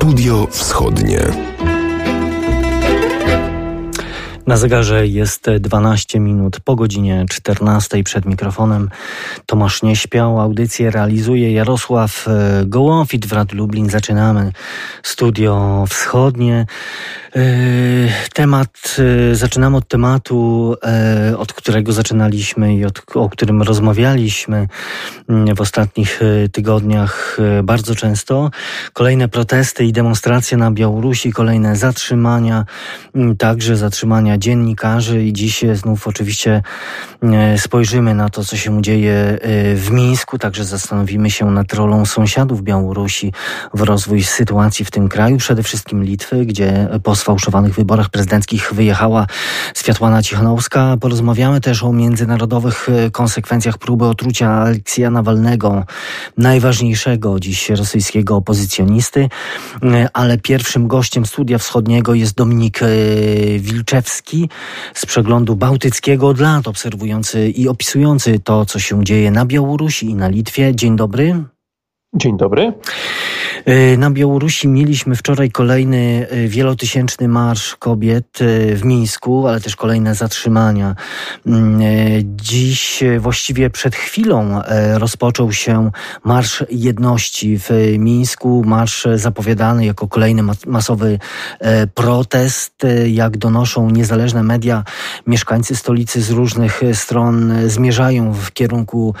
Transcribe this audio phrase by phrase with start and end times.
[0.00, 1.32] Studio Wschodnie.
[4.50, 8.90] Na zegarze jest 12 minut po godzinie 14 przed mikrofonem.
[9.46, 10.40] Tomasz nie śpiał.
[10.40, 13.90] Audycję realizuje Jarosław e, Gołąfit w Radiu Lublin.
[13.90, 14.52] Zaczynamy
[15.02, 16.66] studio wschodnie.
[17.36, 17.42] E,
[18.34, 18.96] temat,
[19.30, 20.74] e, zaczynamy od tematu,
[21.38, 24.68] od którego zaczynaliśmy i od, o którym rozmawialiśmy
[25.28, 26.20] mm, w ostatnich
[26.52, 28.50] tygodniach bardzo często.
[28.92, 32.64] Kolejne protesty i demonstracje na Białorusi, kolejne zatrzymania,
[33.14, 36.62] mm, także zatrzymania dziennikarzy i dziś znów oczywiście
[37.22, 39.38] e, spojrzymy na to, co się dzieje e,
[39.74, 43.32] w Mińsku, także zastanowimy się nad rolą sąsiadów Białorusi
[43.74, 49.26] w rozwój sytuacji w tym kraju, przede wszystkim Litwy, gdzie po sfałszowanych wyborach prezydenckich wyjechała
[49.76, 50.96] Światłana Cichanowska.
[51.00, 55.84] Porozmawiamy też o międzynarodowych e, konsekwencjach próby otrucia Aleksja Nawalnego,
[56.38, 59.28] najważniejszego dziś rosyjskiego opozycjonisty,
[60.12, 62.80] ale pierwszym gościem Studia Wschodniego jest Dominik
[63.58, 64.29] Wilczewski,
[64.94, 70.14] z przeglądu bałtyckiego od lat, obserwujący i opisujący to, co się dzieje na Białorusi i
[70.14, 70.74] na Litwie.
[70.74, 71.44] Dzień dobry.
[72.14, 72.72] Dzień dobry.
[73.64, 79.76] E, na Białorusi mieliśmy wczoraj kolejny e, wielotysięczny marsz kobiet e, w Mińsku, ale też
[79.76, 80.94] kolejne zatrzymania.
[81.46, 81.80] Mm,
[82.24, 84.60] dziś, właściwie przed chwilą,
[84.94, 85.90] rozpoczął się
[86.24, 88.62] Marsz Jedności w Mińsku.
[88.66, 91.18] Marsz zapowiadany jako kolejny masowy
[91.94, 92.74] protest.
[93.06, 94.84] Jak donoszą niezależne media,
[95.26, 99.14] mieszkańcy stolicy z różnych stron zmierzają w kierunku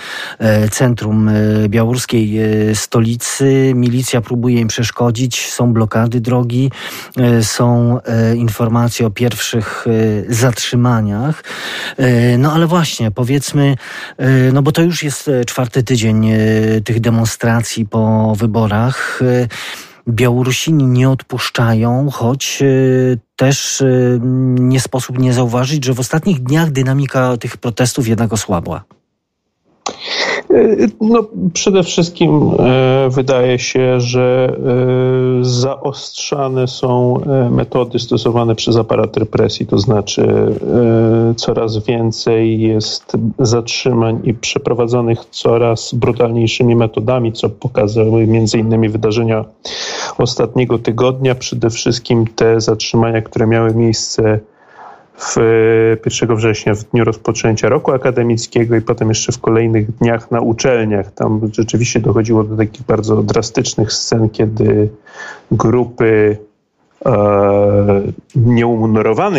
[0.70, 1.30] centrum
[1.68, 2.38] białoruskiej
[2.80, 3.72] stolicy.
[3.74, 6.70] Milicja próbuje im przeszkodzić, są blokady drogi,
[7.18, 11.44] e, są e, informacje o pierwszych e, zatrzymaniach.
[12.38, 13.76] No ale właśnie, powiedzmy,
[14.52, 16.30] no bo to już jest czwarty tydzień
[16.84, 19.20] tych demonstracji po wyborach.
[20.08, 22.62] Białorusini nie odpuszczają, choć
[23.36, 23.82] też
[24.60, 28.84] nie sposób nie zauważyć, że w ostatnich dniach dynamika tych protestów jednak osłabła.
[31.00, 34.56] No, przede wszystkim e, wydaje się, że
[35.40, 37.20] e, zaostrzane są
[37.50, 40.54] metody stosowane przez aparat represji, to znaczy
[41.36, 49.44] coraz więcej jest zatrzymań i przeprowadzonych coraz brutalniejszymi metodami, co pokazały między innymi wydarzenia
[50.18, 54.40] ostatniego tygodnia, przede wszystkim te zatrzymania, które miały miejsce
[55.20, 55.36] w
[56.20, 61.12] 1 września, w dniu rozpoczęcia roku akademickiego i potem jeszcze w kolejnych dniach na uczelniach.
[61.12, 64.88] Tam rzeczywiście dochodziło do takich bardzo drastycznych scen, kiedy
[65.50, 66.38] grupy
[67.06, 68.02] e,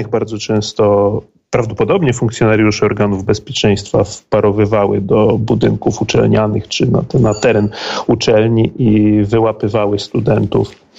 [0.08, 7.70] bardzo często prawdopodobnie funkcjonariusze organów bezpieczeństwa wparowywały do budynków uczelnianych czy na, na teren
[8.08, 10.91] uczelni i wyłapywały studentów E,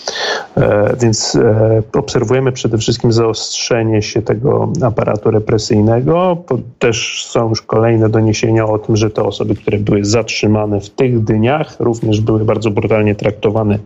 [1.00, 6.36] więc e, obserwujemy przede wszystkim zaostrzenie się tego aparatu represyjnego.
[6.78, 11.24] Też są już kolejne doniesienia o tym, że te osoby, które były zatrzymane w tych
[11.24, 13.78] dniach, również były bardzo brutalnie traktowane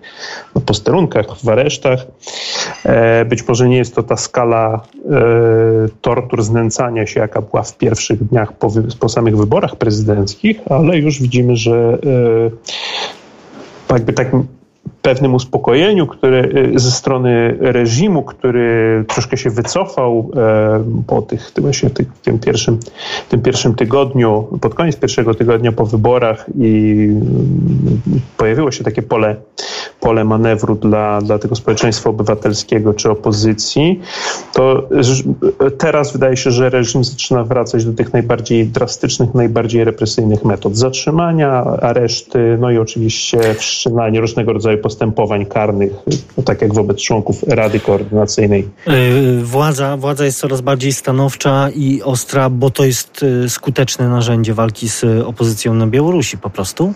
[0.55, 2.07] na posterunkach, w aresztach.
[2.85, 4.81] E, być może nie jest to ta skala
[6.01, 11.23] tortur, znęcania się, jaka była w pierwszych dniach po, po samych wyborach prezydenckich, ale już
[11.23, 11.99] widzimy, że
[13.91, 14.29] jakby tak
[15.07, 21.91] pewnym uspokojeniu który, y, ze strony reżimu, który troszkę się wycofał e, po tych, właśnie
[21.91, 22.79] tych, tym, pierwszym,
[23.29, 28.01] tym pierwszym tygodniu, pod koniec pierwszego tygodnia po wyborach i mm,
[28.37, 29.37] pojawiło się takie pole,
[30.01, 34.01] pole manewru dla, dla tego społeczeństwa obywatelskiego czy opozycji,
[34.53, 34.89] to
[35.79, 41.65] teraz wydaje się, że reżim zaczyna wracać do tych najbardziej drastycznych, najbardziej represyjnych metod zatrzymania,
[41.65, 45.93] areszty, no i oczywiście wszczynanie różnego rodzaju postępowań postępowań karnych,
[46.37, 48.69] no tak jak wobec członków Rady Koordynacyjnej.
[48.87, 48.93] E,
[49.43, 54.89] władza, władza jest coraz bardziej stanowcza i ostra, bo to jest e, skuteczne narzędzie walki
[54.89, 56.95] z opozycją na Białorusi po prostu?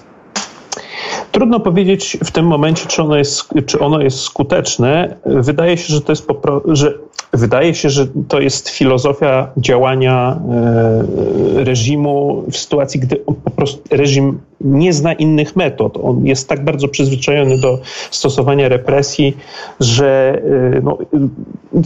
[1.33, 5.17] Trudno powiedzieć w tym momencie, czy ono jest, czy ono jest skuteczne.
[5.27, 6.95] Wydaje się, że to jest po, że
[7.33, 14.41] wydaje się, że to jest filozofia działania e, reżimu w sytuacji, gdy po prostu reżim
[14.61, 15.99] nie zna innych metod.
[16.03, 17.79] On jest tak bardzo przyzwyczajony do
[18.11, 19.37] stosowania represji,
[19.81, 20.43] że
[20.77, 20.99] e, no,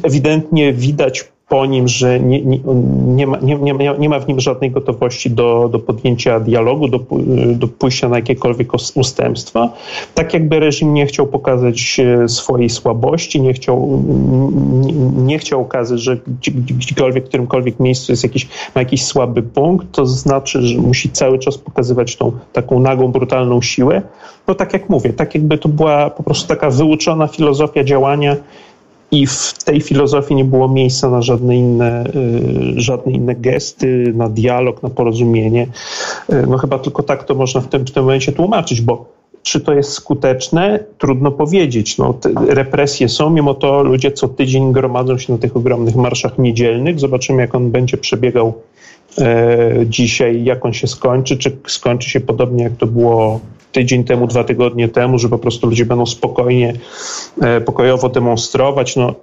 [0.03, 2.59] ewidentnie widać po nim, że nie, nie,
[3.07, 7.01] nie, ma, nie, nie, nie ma w nim żadnej gotowości do, do podjęcia dialogu, do,
[7.55, 9.73] do pójścia na jakiekolwiek ustępstwa.
[10.15, 14.03] Tak jakby reżim nie chciał pokazać e, swojej słabości, nie chciał,
[14.71, 14.93] nie,
[15.25, 16.19] nie chciał okazać, że
[16.57, 21.39] gdziekolwiek, w którymkolwiek miejscu jest jakiś, ma jakiś słaby punkt, to znaczy, że musi cały
[21.39, 24.03] czas pokazywać tą taką nagą, brutalną siłę.
[24.49, 28.37] No tak jak mówię, tak jakby to była po prostu taka wyuczona filozofia działania,
[29.15, 34.29] i w tej filozofii nie było miejsca na żadne inne, y, żadne inne gesty, na
[34.29, 35.67] dialog, na porozumienie.
[36.33, 39.61] Y, no chyba tylko tak to można w tym, w tym momencie tłumaczyć, bo czy
[39.61, 40.79] to jest skuteczne?
[40.99, 41.99] Trudno powiedzieć.
[41.99, 42.19] No,
[42.49, 47.01] represje są, mimo to ludzie co tydzień gromadzą się na tych ogromnych marszach niedzielnych.
[47.01, 48.55] Zobaczymy, jak on będzie przebiegał
[49.19, 51.37] e, dzisiaj, jak on się skończy.
[51.37, 53.41] Czy skończy się podobnie, jak to było
[53.75, 56.73] tydzień temu, dwa tygodnie temu, że po prostu ludzie będą spokojnie,
[57.43, 59.15] e, pokojowo demonstrować no, e,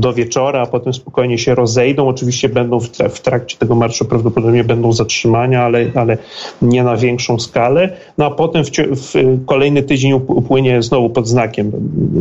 [0.00, 2.08] do wieczora, a potem spokojnie się rozejdą.
[2.08, 2.80] Oczywiście będą
[3.10, 6.18] w trakcie tego marszu prawdopodobnie będą zatrzymania, ale, ale
[6.62, 7.96] nie na większą skalę.
[8.18, 11.72] No a potem w, w kolejny tydzień upłynie znowu pod znakiem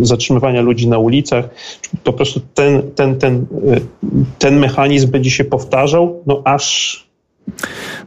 [0.02, 1.50] zatrzymywania ludzi na ulicach.
[2.04, 3.80] Po prostu ten, ten, ten, e,
[4.40, 7.05] ten mechanizm będzie się powtarzał, no aż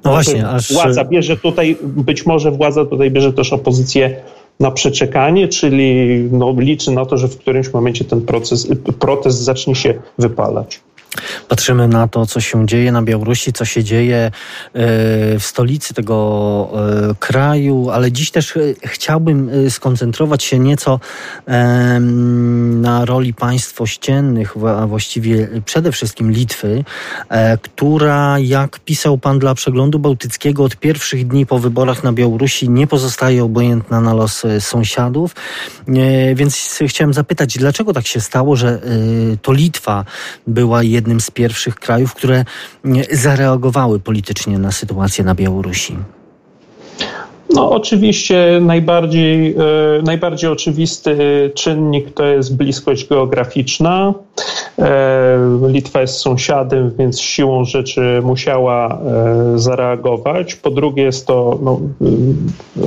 [0.05, 0.73] no właśnie, aż...
[0.73, 4.17] Władza bierze tutaj, być może władza tutaj bierze też opozycję
[4.61, 8.69] na przeczekanie, czyli no, liczy na to, że w którymś momencie ten proces,
[8.99, 10.81] protest zacznie się wypalać.
[11.49, 14.31] Patrzymy na to, co się dzieje na Białorusi, co się dzieje e,
[15.39, 16.69] w stolicy tego
[17.11, 21.01] e, kraju, ale dziś też e, chciałbym skoncentrować się nieco
[22.71, 26.85] na roli państw ościennych, a właściwie przede wszystkim Litwy,
[27.63, 32.87] która, jak pisał pan dla przeglądu bałtyckiego, od pierwszych dni po wyborach na Białorusi nie
[32.87, 35.35] pozostaje obojętna na los sąsiadów.
[36.35, 38.81] Więc chciałem zapytać, dlaczego tak się stało, że
[39.43, 40.05] to Litwa
[40.47, 42.45] była jednym z pierwszych krajów, które
[43.13, 45.97] zareagowały politycznie na sytuację na Białorusi?
[47.55, 51.17] No, oczywiście najbardziej, e, najbardziej oczywisty
[51.55, 54.15] czynnik to jest bliskość geograficzna.
[54.79, 60.55] E, Litwa jest sąsiadem, więc siłą rzeczy musiała e, zareagować.
[60.55, 61.81] Po drugie jest to, no,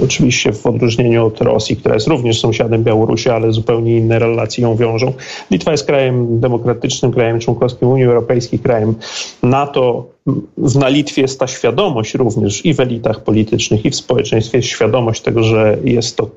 [0.04, 4.76] oczywiście w odróżnieniu od Rosji, która jest również sąsiadem Białorusi, ale zupełnie inne relacje ją
[4.76, 5.14] wiążą.
[5.52, 8.96] Litwa jest krajem demokratycznym, krajem członkowskim Unii Europejskiej, krajem
[9.44, 10.11] NATO
[10.58, 15.22] na Litwie jest ta świadomość również i w elitach politycznych, i w społeczeństwie jest świadomość
[15.22, 16.30] tego, że jest to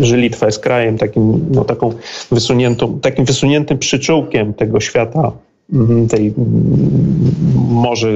[0.00, 1.92] że Litwa jest krajem takim, no, taką
[2.30, 5.32] wysuniętą, takim wysuniętym przyczółkiem tego świata
[6.10, 6.34] tej
[7.68, 8.08] może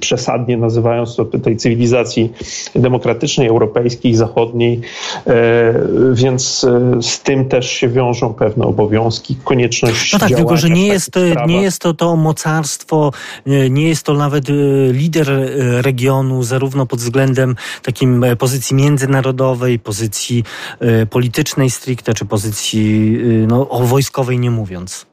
[0.00, 2.32] przesadnie nazywając to tej cywilizacji
[2.74, 4.80] demokratycznej, europejskiej, zachodniej,
[5.26, 5.74] e,
[6.12, 10.86] więc e, z tym też się wiążą pewne obowiązki, konieczność No tak, tylko że nie
[10.86, 11.10] jest,
[11.46, 13.10] nie jest to to mocarstwo,
[13.46, 14.44] e, nie jest to nawet
[14.92, 15.28] lider
[15.82, 20.44] regionu, zarówno pod względem takim pozycji międzynarodowej, pozycji
[21.10, 23.18] politycznej stricte, czy pozycji
[23.48, 25.06] no, o wojskowej nie mówiąc.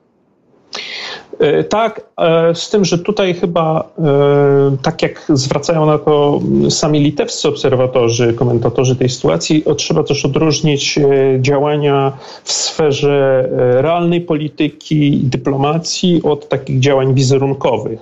[1.39, 6.39] E, tak, e, z tym, że tutaj chyba, e, tak jak zwracają na to
[6.69, 10.99] sami litewscy obserwatorzy, komentatorzy tej sytuacji, trzeba też odróżnić
[11.39, 17.99] działania w sferze realnej polityki dyplomacji od takich działań wizerunkowych.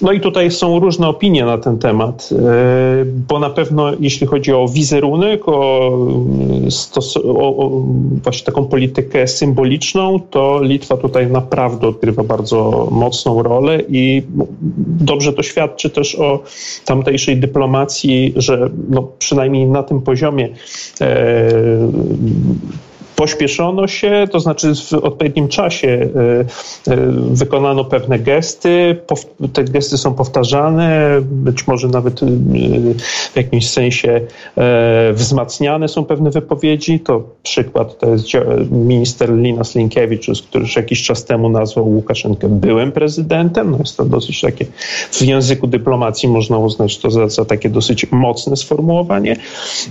[0.00, 2.28] No i tutaj są różne opinie na ten temat,
[3.28, 5.52] bo na pewno jeśli chodzi o wizerunek, o,
[7.24, 7.82] o, o
[8.22, 14.22] właśnie taką politykę symboliczną, to Litwa tutaj naprawdę odgrywa bardzo mocną rolę i
[15.00, 16.42] dobrze to świadczy też o
[16.84, 20.48] tamtejszej dyplomacji, że no, przynajmniej na tym poziomie
[21.00, 21.50] e,
[23.20, 26.96] pośpieszono się, to znaczy w odpowiednim czasie e, e,
[27.30, 28.96] wykonano pewne gesty,
[29.52, 32.26] te gesty są powtarzane, być może nawet e,
[33.32, 34.20] w jakimś sensie
[35.12, 37.00] wzmacniane są pewne wypowiedzi.
[37.00, 38.26] To przykład to jest
[38.70, 43.70] minister Linas Linkiewicz, który już jakiś czas temu nazwał Łukaszenkę byłym prezydentem.
[43.70, 44.66] No jest to dosyć takie,
[45.12, 49.36] w języku dyplomacji można uznać to za, za takie dosyć mocne sformułowanie.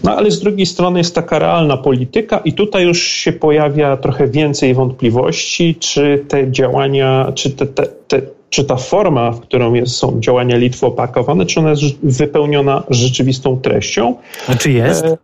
[0.03, 4.27] No ale z drugiej strony jest taka realna polityka i tutaj już się pojawia trochę
[4.27, 9.95] więcej wątpliwości, czy te działania, czy te, te, te czy ta forma, w którą jest,
[9.95, 14.15] są działania Litwy opakowane, czy ona jest wypełniona rzeczywistą treścią?
[14.47, 15.05] A czy jest?
[15.05, 15.17] E,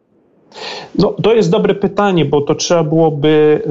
[1.00, 3.62] no, to jest dobre pytanie, bo to trzeba byłoby,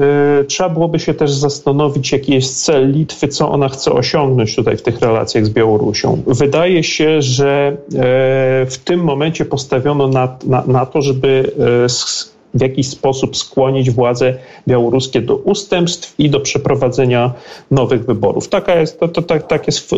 [0.41, 4.77] y, trzeba byłoby się też zastanowić, jaki jest cel Litwy, co ona chce osiągnąć tutaj
[4.77, 6.21] w tych relacjach z Białorusią.
[6.27, 7.95] Wydaje się, że y,
[8.65, 11.51] w tym momencie postawiono na, na, na to, żeby
[11.85, 14.33] y, w jakiś sposób skłonić władze
[14.67, 17.33] białoruskie do ustępstw i do przeprowadzenia
[17.71, 18.49] nowych wyborów.
[18.49, 19.97] Taka jest, to, to, tak, tak jest e,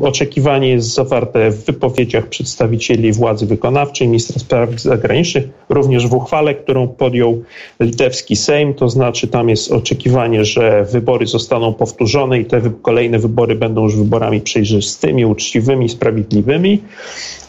[0.00, 6.88] oczekiwanie jest zawarte w wypowiedziach przedstawicieli władzy wykonawczej, ministra spraw zagranicznych, również w uchwale, którą
[6.88, 7.42] podjął
[7.80, 13.54] litewski Sejm, to znaczy tam jest oczekiwanie, że wybory zostaną powtórzone i te kolejne wybory
[13.54, 16.82] będą już wyborami przejrzystymi, uczciwymi, sprawiedliwymi.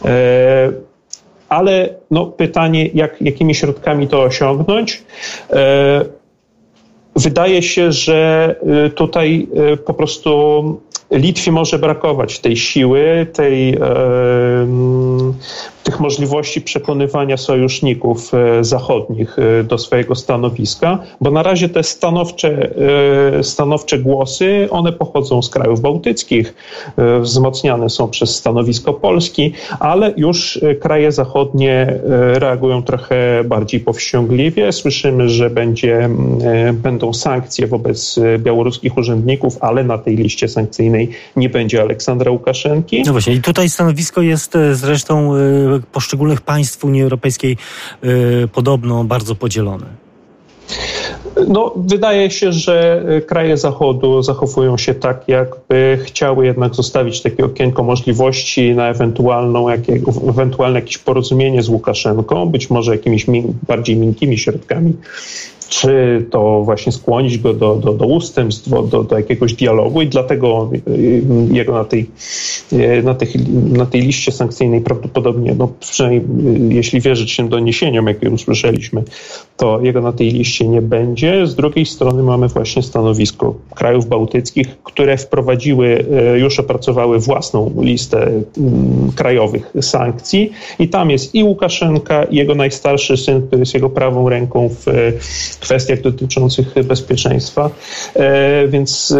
[0.05, 0.86] E,
[1.49, 5.03] ale no, pytanie, jak, jakimi środkami to osiągnąć?
[5.49, 6.05] E,
[7.15, 9.47] wydaje się, że e, tutaj
[9.85, 13.77] po prostu Litwie może brakować tej siły, tej
[15.87, 22.69] tych możliwości przekonywania sojuszników e, zachodnich e, do swojego stanowiska, bo na razie te stanowcze,
[23.39, 26.53] e, stanowcze głosy, one pochodzą z krajów bałtyckich,
[27.21, 31.99] wzmocniane są przez stanowisko Polski, ale już kraje zachodnie
[32.33, 34.71] reagują trochę bardziej powściągliwie.
[34.71, 36.09] Słyszymy, że będzie,
[36.73, 43.03] będą sankcje wobec białoruskich urzędników, ale na tej liście sankcyjnej nie będzie Aleksandra Łukaszenki.
[43.05, 45.33] No właśnie, i tutaj stanowisko jest zresztą
[45.91, 47.57] poszczególnych państw Unii Europejskiej
[48.03, 49.85] y, podobno bardzo podzielone?
[51.47, 57.83] No, wydaje się, że kraje Zachodu zachowują się tak, jakby chciały jednak zostawić takie okienko
[57.83, 63.25] możliwości na ewentualną, jakie, ewentualne jakieś porozumienie z Łukaszenką, być może jakimiś
[63.67, 64.93] bardziej miękkimi środkami
[65.69, 70.69] czy to właśnie skłonić go do, do, do ustępstw, do, do jakiegoś dialogu i dlatego
[70.87, 72.09] y, jego na tej,
[72.73, 73.29] y, na, tej,
[73.71, 76.21] na tej liście sankcyjnej prawdopodobnie, no przynajmniej
[76.71, 79.03] y, jeśli wierzyć się doniesieniom, jakie usłyszeliśmy,
[79.57, 81.47] to jego na tej liście nie będzie.
[81.47, 86.05] Z drugiej strony mamy właśnie stanowisko krajów bałtyckich, które wprowadziły,
[86.35, 93.17] już opracowały własną listę mm, krajowych sankcji i tam jest i Łukaszenka, i jego najstarszy
[93.17, 94.85] syn, który jest jego prawą ręką w
[95.59, 97.69] kwestiach dotyczących bezpieczeństwa,
[98.15, 99.13] e, więc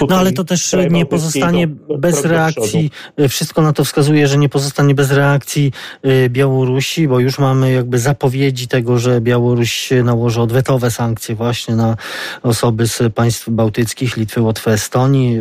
[0.00, 0.06] e.
[0.08, 1.68] No ale to też nie pozostanie
[1.98, 2.90] bez reakcji,
[3.28, 7.98] wszystko na to wskazuje, że nie pozostanie bez reakcji e, Białorusi, bo już mamy jakby
[7.98, 11.96] zapowiedzi tego, że Białoruś nałoży odwetowe sankcje właśnie na
[12.42, 15.38] osoby z państw bałtyckich, Litwy, Łotwy, Estonii.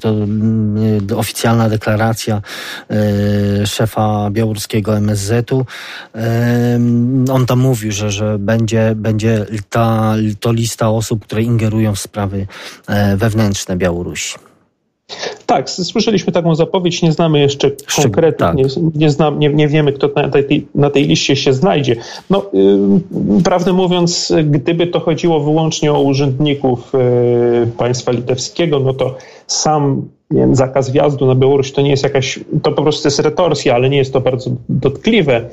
[0.00, 2.42] To mm, oficjalna deklaracja
[3.66, 5.66] szefa białoruskiego MSZ-u.
[7.32, 9.46] On tam mówił, że, że będzie, będzie
[10.40, 12.46] to lista osób, które ingerują w sprawy
[12.86, 14.34] e, wewnętrzne Białorusi.
[15.46, 17.70] Tak, słyszeliśmy taką zapowiedź, nie znamy jeszcze
[18.02, 18.56] konkretnie, tak.
[18.56, 21.96] nie, nie, znam, nie, nie, wiemy, kto na tej, na tej liście się znajdzie.
[22.30, 29.16] No, yy, prawdę mówiąc, gdyby to chodziło wyłącznie o urzędników yy, państwa litewskiego, no to
[29.46, 33.74] sam wiem, zakaz wjazdu na Białoruś to nie jest jakaś, to po prostu jest retorsja,
[33.74, 35.48] ale nie jest to bardzo dotkliwe.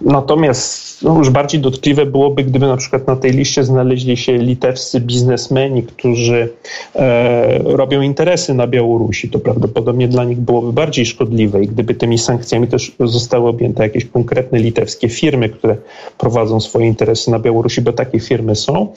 [0.00, 5.00] Natomiast no, już bardziej dotkliwe byłoby, gdyby na przykład na tej liście znaleźli się litewscy
[5.00, 6.48] biznesmeni, którzy
[6.94, 9.28] e, robią interesy na Białorusi.
[9.34, 14.04] To prawdopodobnie dla nich byłoby bardziej szkodliwe i gdyby tymi sankcjami też zostały objęte jakieś
[14.04, 15.76] konkretne litewskie firmy, które
[16.18, 18.92] prowadzą swoje interesy na Białorusi, bo takie firmy są,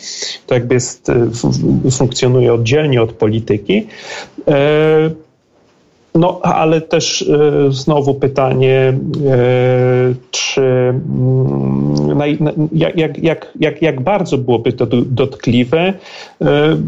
[0.48, 1.30] to jakby jest, e,
[1.92, 3.88] funkcjonuje oddzielnie od polityki.
[4.48, 5.27] E,
[6.18, 12.20] no, ale też e, znowu pytanie, e, czy mm,
[12.74, 15.94] jak, jak, jak, jak bardzo byłoby to dotkliwe, e,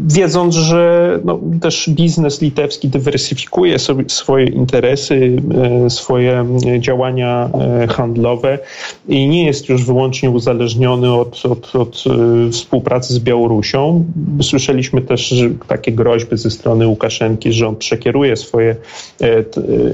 [0.06, 5.42] wiedząc, że no, też biznes litewski dywersyfikuje sobie swoje interesy,
[5.88, 6.46] swoje
[6.78, 7.50] działania
[7.88, 8.58] handlowe
[9.08, 12.04] i nie jest już wyłącznie uzależniony od, od, od
[12.52, 14.04] współpracy z Białorusią.
[14.42, 15.34] Słyszeliśmy też
[15.68, 18.76] takie groźby ze strony Łukaszenki, że on przekieruje swoje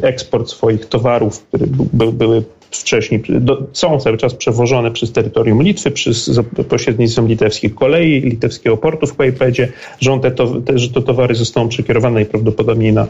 [0.03, 1.67] eksport swoich towarów, które
[2.13, 3.23] były wcześniej,
[3.73, 9.73] są cały czas przewożone przez terytorium Litwy, przez pośrednictwem litewskich kolei, litewskiego portu w Kłajpedzie,
[10.01, 13.07] że, on te, te, że te towary zostaną przekierowane najprawdopodobniej na,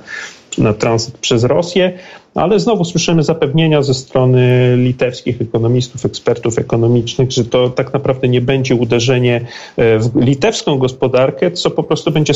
[0.58, 1.92] na tranzyt przez Rosję
[2.36, 8.40] ale znowu słyszymy zapewnienia ze strony litewskich ekonomistów, ekspertów ekonomicznych, że to tak naprawdę nie
[8.40, 9.40] będzie uderzenie
[9.76, 12.32] e, w litewską gospodarkę, co po prostu będzie,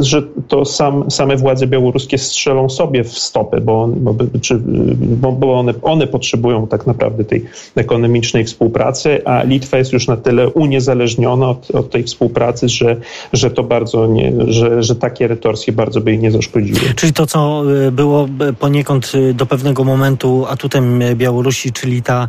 [0.00, 4.58] że to sam, same władze białoruskie strzelą sobie w stopę, bo, bo, czy,
[5.38, 7.44] bo one, one potrzebują tak naprawdę tej
[7.76, 12.96] ekonomicznej współpracy, a Litwa jest już na tyle uniezależniona od, od tej współpracy, że,
[13.32, 16.80] że to bardzo nie, że, że takie retorsje bardzo by jej nie zaszkodziły.
[16.96, 22.28] Czyli to, co e, było poniekąd Do pewnego momentu atutem Białorusi, czyli ta,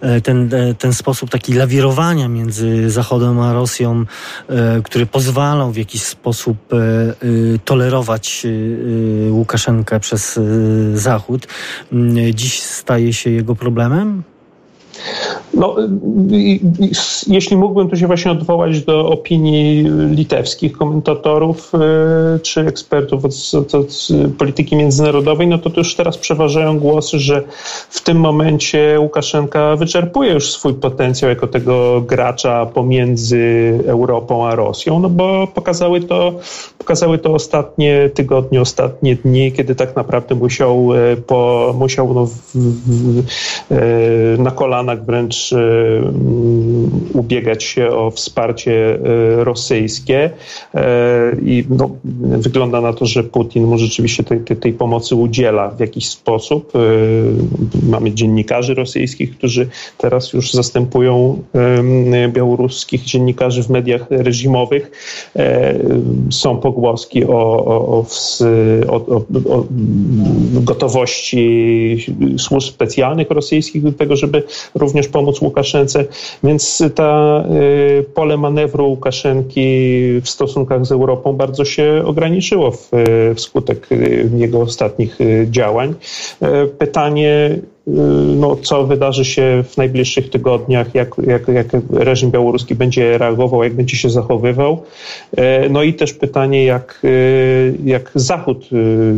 [0.00, 4.04] e, ten, e, ten sposób taki lawirowania między Zachodem a Rosją,
[4.48, 6.58] e, który pozwalał w jakiś sposób
[7.64, 8.46] tolerować
[9.30, 10.40] Łukaszenkę przez
[10.94, 11.46] Zachód,
[12.34, 14.22] dziś staje się jego problemem?
[15.54, 15.76] No,
[17.26, 23.74] jeśli mógłbym tu się właśnie odwołać do opinii litewskich komentatorów e, czy ekspertów od, od,
[23.74, 27.42] od polityki międzynarodowej, no to, to już teraz przeważają głosy, że
[27.90, 34.98] w tym momencie Łukaszenka wyczerpuje już swój potencjał jako tego gracza pomiędzy Europą a Rosją,
[34.98, 36.32] no bo pokazały to,
[36.78, 42.32] pokazały to ostatnie tygodnie, ostatnie dni, kiedy tak naprawdę musiał, e, po, musiał no, w,
[42.54, 43.22] w,
[43.70, 44.50] e, na
[44.88, 48.98] kolanach wręcz mm, ubiegać się o wsparcie
[49.36, 50.30] rosyjskie
[51.42, 51.90] i no,
[52.22, 56.72] wygląda na to, że Putin mu rzeczywiście tej, tej, pomocy udziela w jakiś sposób.
[57.82, 59.68] Mamy dziennikarzy rosyjskich, którzy
[59.98, 61.42] teraz już zastępują
[62.28, 64.90] białoruskich dziennikarzy w mediach reżimowych.
[65.36, 65.74] E,
[66.30, 68.04] są pogłoski o, o,
[68.88, 69.66] o, o
[70.52, 72.06] gotowości
[72.38, 74.42] służb specjalnych rosyjskich do tego, żeby
[74.78, 76.04] również pomóc Łukaszence.
[76.44, 79.68] Więc ta e, pole manewru Łukaszenki
[80.22, 82.90] w stosunkach z Europą bardzo się ograniczyło w,
[83.36, 83.88] wskutek
[84.36, 85.18] jego ostatnich
[85.50, 85.94] działań.
[86.42, 87.58] E, pytanie,
[88.36, 93.74] no, co wydarzy się w najbliższych tygodniach, jak, jak, jak reżim białoruski będzie reagował, jak
[93.74, 94.82] będzie się zachowywał.
[95.36, 97.08] E, no i też pytanie, jak, e,
[97.84, 98.68] jak Zachód,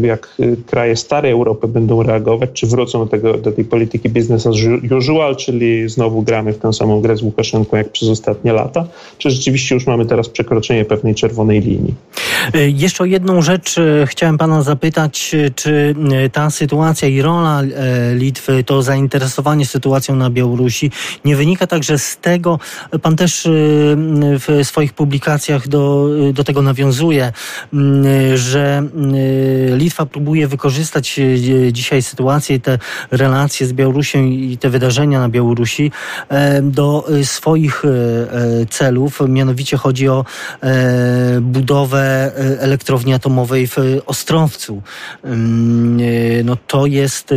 [0.03, 0.37] e, jak
[0.67, 4.57] kraje starej Europy będą reagować, czy wrócą do, tego, do tej polityki business as
[4.99, 8.87] usual, czyli znowu gramy w tę samą grę z Łukaszenką jak przez ostatnie lata,
[9.19, 11.95] czy rzeczywiście już mamy teraz przekroczenie pewnej czerwonej linii.
[12.55, 15.95] Jeszcze o jedną rzecz chciałem pana zapytać, czy
[16.33, 17.63] ta sytuacja i rola
[18.15, 20.91] Litwy to zainteresowanie sytuacją na Białorusi
[21.25, 22.59] nie wynika także z tego,
[23.03, 23.51] pan też y,
[24.39, 27.33] w swoich publikacjach do, do tego nawiązuje,
[28.35, 28.83] że
[29.77, 31.21] Litwa próbuje wykorzystać
[31.73, 32.79] dzisiaj sytuację i te
[33.11, 35.93] relacje z Białorusią i te wydarzenia na Białorusi
[36.63, 37.83] do swoich
[38.71, 39.21] celów.
[39.29, 40.25] Mianowicie chodzi o
[41.41, 43.77] budowę elektrowni atomowej w
[44.07, 44.83] Ostrowcu.
[46.45, 47.35] No to jest,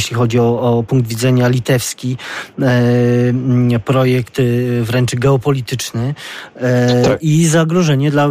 [0.00, 2.16] jeśli chodzi o, o punkt widzenia litewski,
[2.62, 4.42] e, projekt e,
[4.82, 6.14] wręcz geopolityczny
[6.56, 7.22] e, tak.
[7.22, 8.30] i zagrożenie dla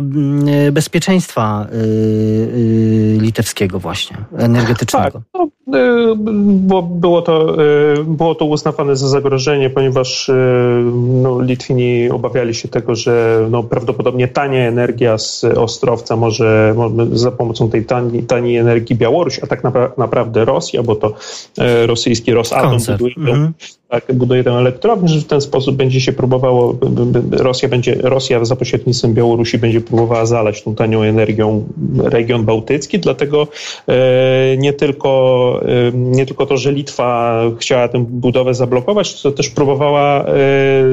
[0.71, 1.67] bezpieczeństwa
[3.17, 5.21] litewskiego właśnie, energetycznego.
[5.33, 5.41] Tak.
[5.67, 7.57] No, bo było to,
[8.05, 10.31] było to uznawane za zagrożenie, ponieważ
[11.21, 16.75] no, Litwini obawiali się tego, że no, prawdopodobnie tania energia z Ostrowca może,
[17.11, 19.63] za pomocą tej taniej, taniej energii Białoruś, a tak
[19.97, 21.13] naprawdę Rosja, bo to
[21.85, 23.53] rosyjski Rosatom buduje, mm.
[23.89, 26.75] Tak, buduje tę elektrownię, że w ten sposób będzie się próbowało,
[27.31, 31.67] Rosja będzie, Rosja za pośrednictwem Białorusi będzie próbowała zalać tą tanią energią
[32.03, 33.47] region bałtycki, dlatego
[33.87, 39.49] e, nie tylko, e, nie tylko to, że Litwa chciała tę budowę zablokować, to też
[39.49, 40.33] próbowała e,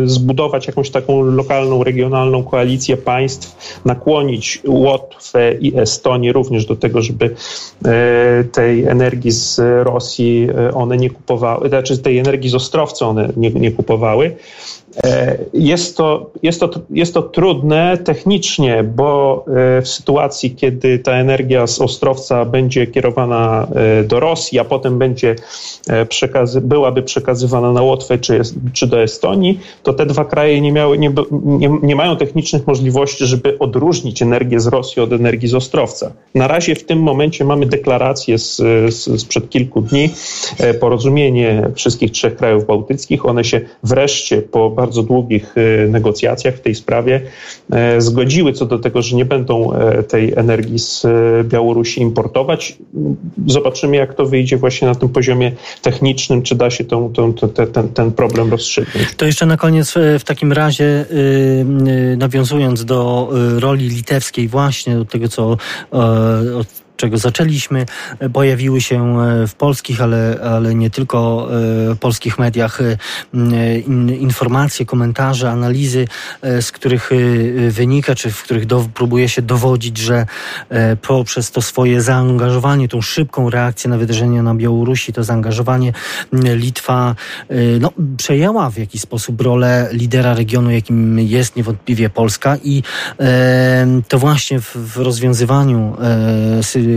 [0.04, 7.34] zbudować jakąś taką lokalną, regionalną koalicję państw, nakłonić Łotwę i Estonię również do tego, żeby
[8.52, 12.54] tej energii z Rosji one nie kupowały, znaczy tej energii z
[13.00, 14.36] One nie, nie kupowały.
[15.04, 21.12] E, jest to, jest, to, jest to trudne technicznie, bo e, w sytuacji, kiedy ta
[21.12, 23.66] energia z Ostrowca będzie kierowana
[24.00, 25.36] e, do Rosji, a potem będzie
[26.08, 28.40] przekazy, byłaby przekazywana na Łotwę czy,
[28.72, 33.26] czy do Estonii, to te dwa kraje nie, miały, nie, nie, nie mają technicznych możliwości,
[33.26, 36.12] żeby odróżnić energię z Rosji od energii z Ostrowca.
[36.34, 38.56] Na razie w tym momencie mamy deklarację z,
[38.94, 40.10] z, sprzed kilku dni,
[40.80, 43.26] porozumienie wszystkich trzech krajów bałtyckich.
[43.26, 47.20] One się wreszcie po bardzo długich e, negocjacjach w tej sprawie
[47.70, 51.06] e, zgodziły co do tego, że nie będą e, tej energii z
[51.48, 52.78] Białorusi importować.
[53.46, 57.32] Zobaczymy, jak to wyjdzie właśnie na tym poziomie technicznym, czy da się tą, tą,
[57.72, 59.14] ten, ten problem rozstrzygnąć.
[59.16, 61.04] To jeszcze na koniec w takim razie
[62.16, 65.56] nawiązując do roli litewskiej właśnie, do tego, co
[66.96, 67.86] czego zaczęliśmy,
[68.32, 71.48] pojawiły się e, w polskich, ale, ale nie tylko
[71.92, 73.78] e, polskich mediach e,
[74.18, 76.08] informacje, komentarze, analizy,
[76.42, 77.10] z których
[77.68, 80.26] wynika, czy w których do, próbuje się dowodzić, że
[81.02, 85.92] poprzez to swoje zaangażowanie, tą szybką reakcję na wydarzenia na Białorusi, to zaangażowanie
[86.32, 87.14] Litwa
[87.80, 92.82] no, przejęła w jakiś sposób rolę lidera regionu, jakim jest niewątpliwie Polska i
[94.08, 95.96] to właśnie w, w rozwiązywaniu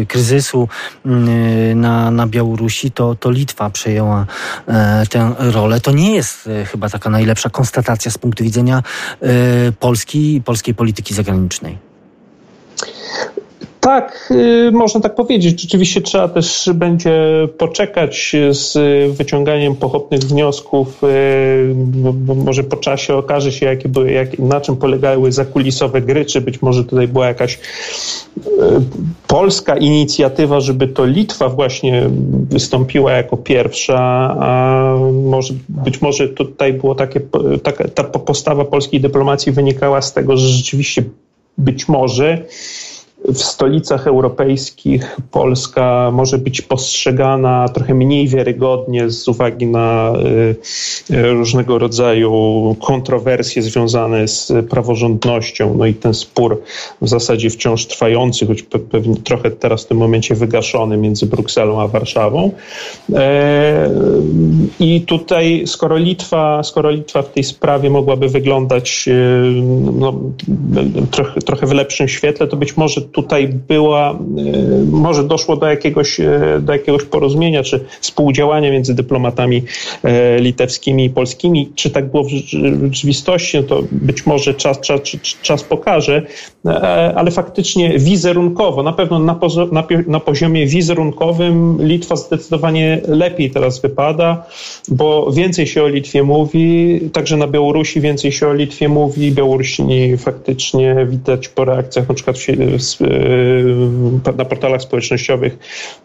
[0.07, 0.67] kryzysu
[1.05, 4.25] mm, na, na Białorusi, to, to Litwa przejęła
[4.67, 5.81] e, tę rolę.
[5.81, 8.83] To nie jest e, chyba taka najlepsza konstatacja z punktu widzenia
[9.21, 11.77] e, Polski i polskiej polityki zagranicznej.
[13.89, 14.33] Tak,
[14.67, 15.61] y, można tak powiedzieć.
[15.61, 18.77] Rzeczywiście trzeba też będzie poczekać z
[19.17, 21.75] wyciąganiem pochopnych wniosków, y,
[22.35, 26.61] może po czasie okaże się, jakie były, jak, na czym polegały zakulisowe gry, czy być
[26.61, 28.41] może tutaj była jakaś y,
[29.27, 32.09] polska inicjatywa, żeby to Litwa właśnie
[32.49, 33.99] wystąpiła jako pierwsza,
[34.39, 37.19] a może, być może tutaj było takie,
[37.95, 41.03] ta postawa polskiej dyplomacji wynikała z tego, że rzeczywiście
[41.57, 42.45] być może
[43.27, 50.13] w stolicach europejskich Polska może być postrzegana trochę mniej wiarygodnie z uwagi na
[51.09, 55.75] y, y, różnego rodzaju kontrowersje związane z praworządnością.
[55.77, 56.61] No i ten spór
[57.01, 61.87] w zasadzie wciąż trwający, choć pewnie trochę teraz w tym momencie wygaszony między Brukselą a
[61.87, 62.51] Warszawą.
[63.13, 63.89] E,
[64.79, 69.61] I tutaj, skoro Litwa, skoro Litwa w tej sprawie mogłaby wyglądać y,
[69.99, 70.13] no,
[71.11, 74.15] trochę, trochę w lepszym świetle, to być może tutaj była, e,
[74.91, 79.63] może doszło do jakiegoś, e, do jakiegoś porozumienia czy współdziałania między dyplomatami
[80.03, 81.71] e, litewskimi i polskimi.
[81.75, 84.99] Czy tak było w rzeczywistości, no to być może czas, czas,
[85.41, 86.25] czas pokaże,
[87.15, 89.39] ale faktycznie wizerunkowo, na pewno na,
[89.71, 94.45] na, na poziomie wizerunkowym Litwa zdecydowanie lepiej teraz wypada,
[94.87, 99.31] bo więcej się o Litwie mówi, także na Białorusi więcej się o Litwie mówi.
[99.31, 102.98] Białorusini faktycznie widać po reakcjach na przykład w,
[104.37, 105.57] na portalach społecznościowych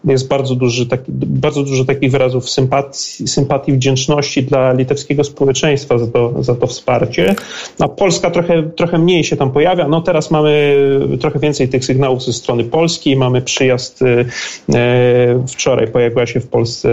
[0.05, 6.07] jest bardzo, duży, taki, bardzo dużo takich wyrazów sympatii, sympatii, wdzięczności dla litewskiego społeczeństwa za
[6.07, 7.35] to, za to wsparcie.
[7.79, 9.89] A Polska trochę, trochę mniej się tam pojawia.
[9.89, 10.77] No teraz mamy
[11.21, 13.17] trochę więcej tych sygnałów ze strony Polski.
[13.17, 16.89] Mamy przyjazd yy, wczoraj pojawiła się w Polsce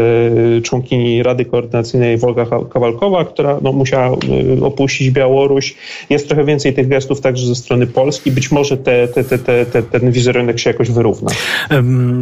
[0.63, 4.17] członkini Rady Koordynacyjnej Wolga Kawalkowa, która no, musiała
[4.61, 5.75] opuścić Białoruś.
[6.09, 8.31] Jest trochę więcej tych gestów także ze strony Polski.
[8.31, 11.31] Być może te, te, te, te, te, ten wizerunek się jakoś wyrówna.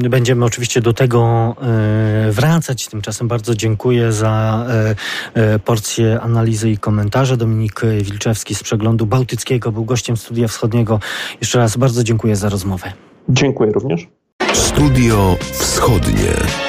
[0.09, 2.87] Będziemy oczywiście do tego e, wracać.
[2.87, 4.95] Tymczasem bardzo dziękuję za e,
[5.33, 7.37] e, porcję analizy i komentarze.
[7.37, 10.99] Dominik Wilczewski z Przeglądu Bałtyckiego był gościem Studia Wschodniego.
[11.41, 12.93] Jeszcze raz bardzo dziękuję za rozmowę.
[13.29, 14.07] Dziękuję również.
[14.53, 16.68] Studio Wschodnie.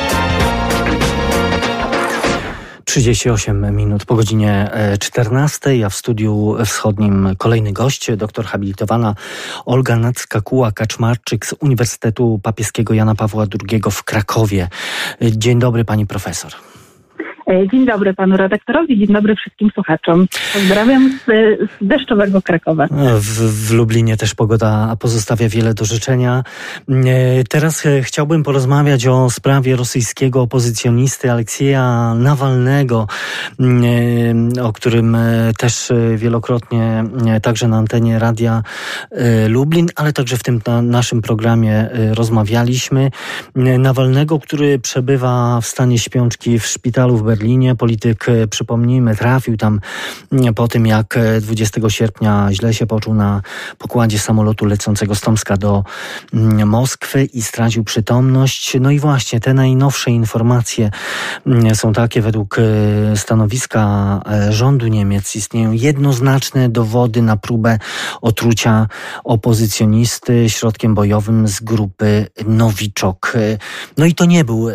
[2.91, 9.15] 38 minut po godzinie 14, e, a w studiu wschodnim kolejny gość, doktor habilitowana
[9.67, 14.69] Olga Nacka-Kuła-Kaczmarczyk z Uniwersytetu Papieskiego Jana Pawła II w Krakowie.
[15.23, 16.53] Dzień dobry pani profesor.
[17.51, 20.27] E, dzień dobry panu redaktorowi, dzień dobry wszystkim słuchaczom.
[20.53, 21.27] Pozdrawiam z,
[21.71, 22.87] z deszczowego Krakowa.
[23.21, 26.43] W, w, Lublinie też pogoda pozostawia wiele do życzenia.
[26.89, 33.07] E, teraz e, chciałbym porozmawiać o sprawie rosyjskiego opozycjonisty Aleksieja Nawalnego,
[34.63, 35.17] o którym
[35.59, 37.05] też wielokrotnie
[37.43, 38.63] także na antenie Radia
[39.49, 43.11] Lublin, ale także w tym na naszym programie rozmawialiśmy.
[43.79, 47.75] Nawalnego, który przebywa w stanie śpiączki w szpitalu w Berlinie Berlinie.
[47.75, 49.81] Polityk, e, przypomnijmy, trafił tam
[50.33, 53.43] mm, po tym, jak 20 e, sierpnia źle się poczuł na
[53.79, 55.85] pokładzie samolotu lecącego z Tomska do
[56.35, 58.77] mm, Moskwy i stracił przytomność.
[58.81, 60.91] No i właśnie te najnowsze informacje
[61.47, 63.81] mm, są takie, według e, stanowiska
[64.51, 67.79] rządu Niemiec istnieją jednoznaczne dowody na próbę
[68.23, 68.87] otrucia
[69.25, 73.33] opozycjonisty środkiem bojowym z grupy Nowiczok.
[73.99, 74.69] No i to nie był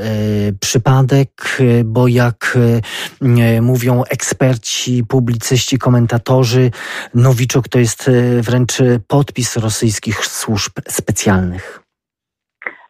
[0.60, 6.72] przypadek, bo jak E, mówią eksperci, publicyści, komentatorzy.
[7.14, 8.74] Nowiczok to jest e, wręcz
[9.08, 11.82] podpis rosyjskich służb specjalnych.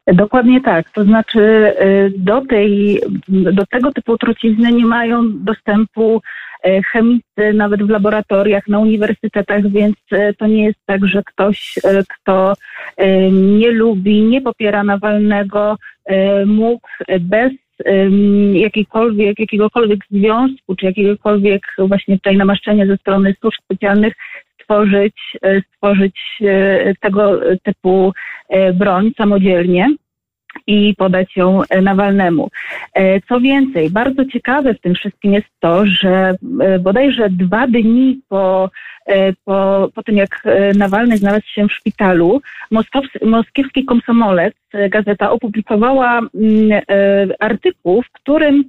[0.07, 0.89] Dokładnie tak.
[0.89, 6.21] To znaczy e, do, tej, do tego typu trucizny nie mają dostępu
[6.91, 9.95] chemicy nawet w laboratoriach, na uniwersytetach, więc
[10.37, 12.53] to nie jest tak, że ktoś, kto
[13.31, 15.77] nie lubi, nie popiera Nawalnego,
[16.45, 16.87] mógł
[17.19, 17.51] bez
[18.53, 24.13] jakiejkolwiek, jakiegokolwiek związku, czy jakiegokolwiek właśnie tutaj namaszczenia ze strony służb specjalnych
[24.61, 28.13] stworzyć, e, stworzyć e, tego typu
[28.49, 29.95] e, broń samodzielnie
[30.67, 32.49] i podać ją Nawalnemu.
[33.29, 36.35] Co więcej, bardzo ciekawe w tym wszystkim jest to, że
[36.79, 38.69] bodajże dwa dni po
[39.05, 42.41] E, po, po tym, jak e, Nawalny znalazł się w szpitalu,
[43.21, 46.81] moskiewski komsomolec, e, gazeta, opublikowała mm,
[47.39, 48.63] artykuł, w którym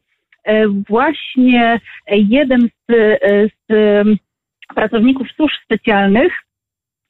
[0.89, 2.95] właśnie jeden z,
[3.69, 3.69] z
[4.75, 6.33] pracowników służb specjalnych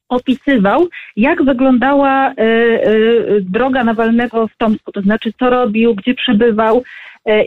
[0.09, 2.35] opisywał, jak wyglądała
[3.40, 6.83] droga Nawalnego w Tomsku, to znaczy co robił, gdzie przebywał.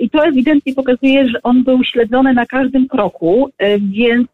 [0.01, 4.27] I to ewidentnie pokazuje, że on był śledzony na każdym kroku, więc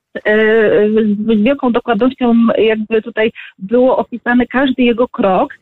[1.28, 5.54] z wielką dokładnością jakby tutaj było opisane każdy jego krok.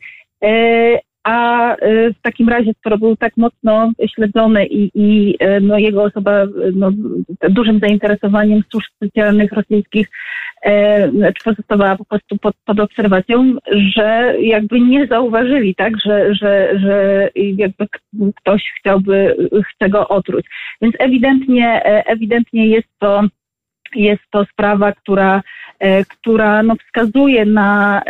[1.24, 1.76] A
[2.18, 6.90] w takim razie, skoro był tak mocno śledzony i, i no, jego osoba no,
[7.48, 10.08] dużym zainteresowaniem służb specjalnych rosyjskich
[11.20, 13.56] czy pozostawała po prostu pod, pod obserwacją,
[13.96, 17.86] że jakby nie zauważyli, tak, że, że, że jakby
[18.36, 20.46] ktoś chciałby, chce go otruć.
[20.82, 23.22] Więc ewidentnie, ewidentnie jest to
[23.96, 25.42] jest to sprawa, która,
[25.78, 28.02] e, która no, wskazuje na,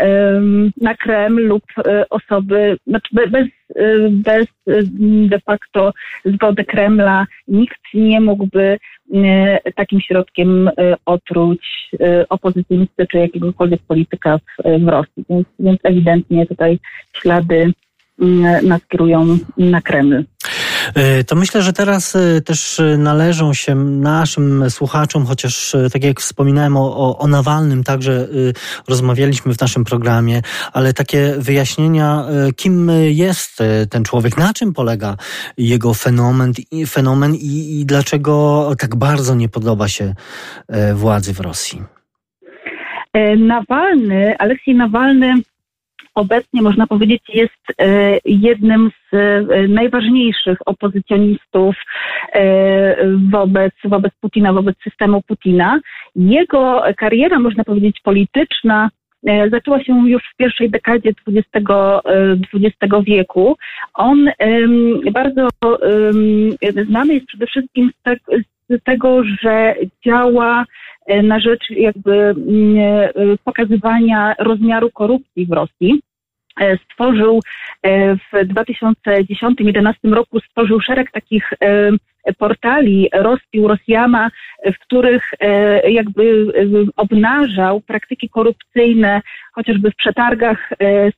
[0.81, 4.47] na Kreml lub e, osoby, znaczy bez, e, bez
[5.29, 5.92] de facto
[6.25, 8.79] zgody Kremla nikt nie mógłby
[9.75, 10.70] takim środkiem
[11.07, 11.90] otruć
[12.29, 15.25] opozycjonisty czy jakiegokolwiek polityka w, w Rosji.
[15.31, 16.79] Więc, więc ewidentnie tutaj
[17.16, 17.73] ślady
[18.62, 20.25] nas kierują na Kreml.
[20.94, 26.20] E, to myślę, że teraz e, też e, należą się naszym słuchaczom, chociaż tak jak
[26.20, 28.28] wspominałem o, o Nawalnym, także
[28.88, 32.24] rozmawialiśmy w naszym programie, ale takie wyjaśnienia,
[32.57, 33.59] kim jest
[33.90, 35.16] ten człowiek, na czym polega
[35.59, 36.52] jego fenomen,
[36.88, 40.14] fenomen i, i dlaczego tak bardzo nie podoba się
[40.94, 41.83] władzy w Rosji.
[43.38, 45.35] Nawalny, Aleksiej Nawalny
[46.14, 51.77] obecnie można powiedzieć jest e, jednym z e, najważniejszych opozycjonistów
[52.33, 52.96] e,
[53.31, 55.81] wobec, wobec Putina, wobec systemu Putina.
[56.16, 58.90] Jego kariera, można powiedzieć, polityczna
[59.50, 61.66] zaczęła się już w pierwszej dekadzie XX,
[62.55, 63.57] XX wieku.
[63.94, 64.31] On
[65.12, 65.48] bardzo
[66.88, 68.18] znany jest przede wszystkim z,
[68.68, 69.74] z tego, że
[70.07, 70.64] działa
[71.23, 73.12] na rzecz jakby mm, e,
[73.45, 76.01] pokazywania rozmiaru korupcji w Rosji.
[76.61, 77.40] E, stworzył
[78.33, 81.53] w 2010-2011 roku stworzył szereg takich
[82.38, 84.31] portali Rospił, Rosjama,
[84.64, 85.31] w których
[85.88, 86.53] jakby
[86.97, 89.21] obnażał praktyki korupcyjne,
[89.53, 90.71] chociażby w przetargach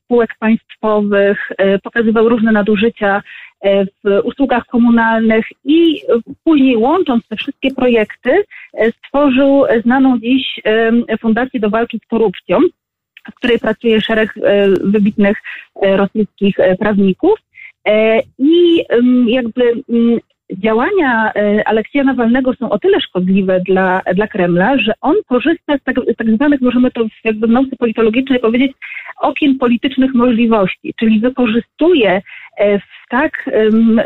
[0.03, 1.51] spółek państwowych,
[1.83, 3.46] pokazywał różne nadużycia E,
[4.03, 6.01] w usługach komunalnych i
[6.43, 8.43] później łącząc te wszystkie projekty
[8.73, 10.59] e, stworzył znaną dziś
[11.21, 12.59] Fundację do Walki z Korupcją,
[13.31, 15.37] w której pracuje szereg e, wybitnych
[15.81, 17.39] rosyjskich prawników.
[18.39, 18.83] I
[19.27, 19.63] jakby
[20.51, 21.31] działania
[21.65, 26.29] Aleksja Nawalnego są o tyle szkodliwe dla, dla Kremla, że on korzysta z tak, tak
[26.29, 28.71] zwanych, możemy to jakby w nauce politologicznej powiedzieć,
[29.21, 32.21] okien politycznych możliwości, czyli wykorzystuje
[32.57, 33.49] E, w tak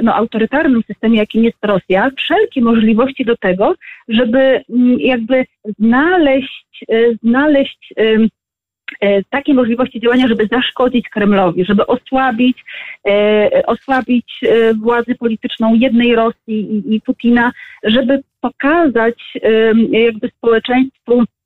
[0.03, 3.75] no, autorytarnym systemie, jakim jest Rosja, wszelkie możliwości do tego,
[4.07, 5.45] żeby mm, jakby
[5.79, 8.03] znaleźć, e, znaleźć e,
[9.29, 12.63] takie możliwości działania, żeby zaszkodzić Kremlowi, żeby osłabić,
[13.67, 14.41] osłabić
[14.81, 17.51] władzę polityczną jednej Rosji i, i Putina,
[17.83, 19.33] żeby pokazać
[19.91, 21.40] jakby społeczeństwu, E,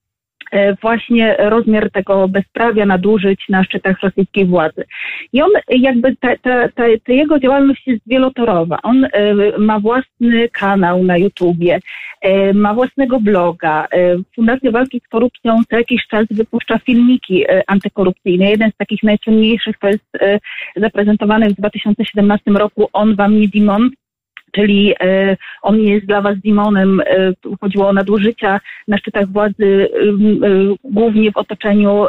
[0.82, 4.84] właśnie rozmiar tego bezprawia, nadużyć na szczytach rosyjskiej władzy.
[5.34, 8.78] I on jakby, ta, ta, ta, ta jego działalność jest wielotorowa.
[8.84, 9.10] On e,
[9.58, 11.80] ma własny kanał na YouTubie,
[12.22, 13.88] e, ma własnego bloga.
[14.36, 18.50] Fundacja Walki z Korupcją co jakiś czas wypuszcza filmiki antykorupcyjne.
[18.50, 20.18] Jeden z takich najciemniejszych to jest
[20.76, 23.90] zaprezentowany w 2017 roku On Wam nie Dimon,
[24.56, 27.00] czyli e, on nie jest dla was demonem.
[27.00, 29.98] E, chodziło o nadużycia na szczytach władzy, e,
[30.84, 32.06] głównie w otoczeniu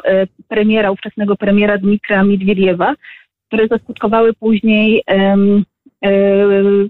[0.49, 2.95] premiera, ówczesnego premiera Dmitra Miedwiediewa,
[3.47, 5.03] które zaskutkowały później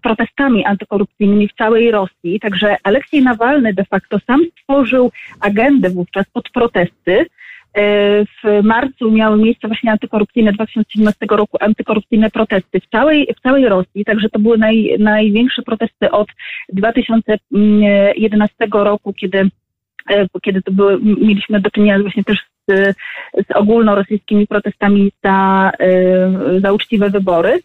[0.03, 2.41] protestami antykorupcyjnymi w całej Rosji.
[2.41, 7.27] Także Aleksiej Nawalny de facto sam stworzył agendę wówczas pod protesty,
[7.77, 14.05] w marcu miały miejsce właśnie antykorupcyjne 2017 roku, antykorupcyjne protesty w całej, w całej Rosji,
[14.05, 16.29] także to były naj, największe protesty od
[16.69, 19.51] 2011 roku, kiedy
[20.11, 22.97] e, kiedy to były, mieliśmy do czynienia właśnie też z,
[23.49, 27.61] z ogólnorosyjskimi protestami za, e, za uczciwe wybory.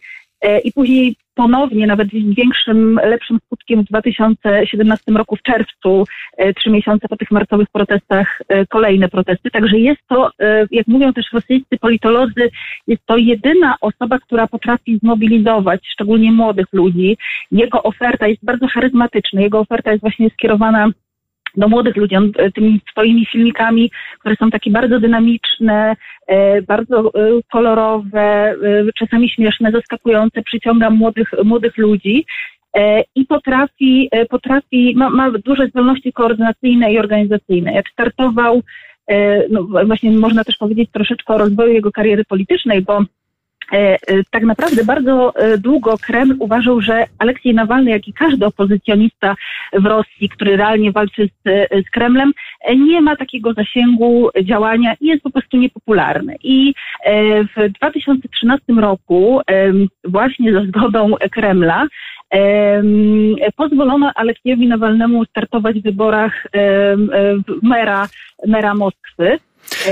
[0.64, 6.04] I później ponownie, nawet z większym, lepszym skutkiem w 2017 roku w czerwcu,
[6.36, 9.50] e, trzy miesiące po tych marcowych protestach, e, kolejne protesty.
[9.50, 12.50] Także jest to, e, jak mówią też rosyjscy politolodzy,
[12.86, 17.16] jest to jedyna osoba, która potrafi zmobilizować szczególnie młodych ludzi.
[17.52, 19.40] Jego oferta jest bardzo charyzmatyczna.
[19.40, 20.88] Jego oferta jest właśnie skierowana
[21.56, 26.98] do młodych ludzi, on e, tymi swoimi filmikami, które są takie bardzo dynamiczne, e, bardzo
[26.98, 27.10] e,
[27.52, 28.54] kolorowe,
[28.98, 32.24] czasami śmieszne, zaskakujące, przyciąga młodych, młodych ludzi
[33.14, 37.72] i potrafi, potrafi ma, ma duże zdolności koordynacyjne i organizacyjne.
[37.72, 38.62] Jak startował,
[39.50, 43.04] no właśnie można też powiedzieć troszeczkę o rozwoju jego kariery politycznej, bo
[44.30, 49.34] tak naprawdę bardzo e, długo Kreml uważał, że Aleksiej Nawalny, jak i każdy opozycjonista
[49.72, 52.32] w Rosji, który realnie walczy z, z Kremlem,
[52.76, 56.36] nie ma takiego zasięgu działania i jest po prostu niepopularny.
[56.42, 56.74] I
[57.56, 59.40] w 2013 roku,
[60.04, 61.86] właśnie za zgodą Kremla,
[63.56, 66.46] pozwolono Aleksiejowi Nawalnemu startować w wyborach
[67.62, 68.08] mera,
[68.46, 69.38] mera Moskwy.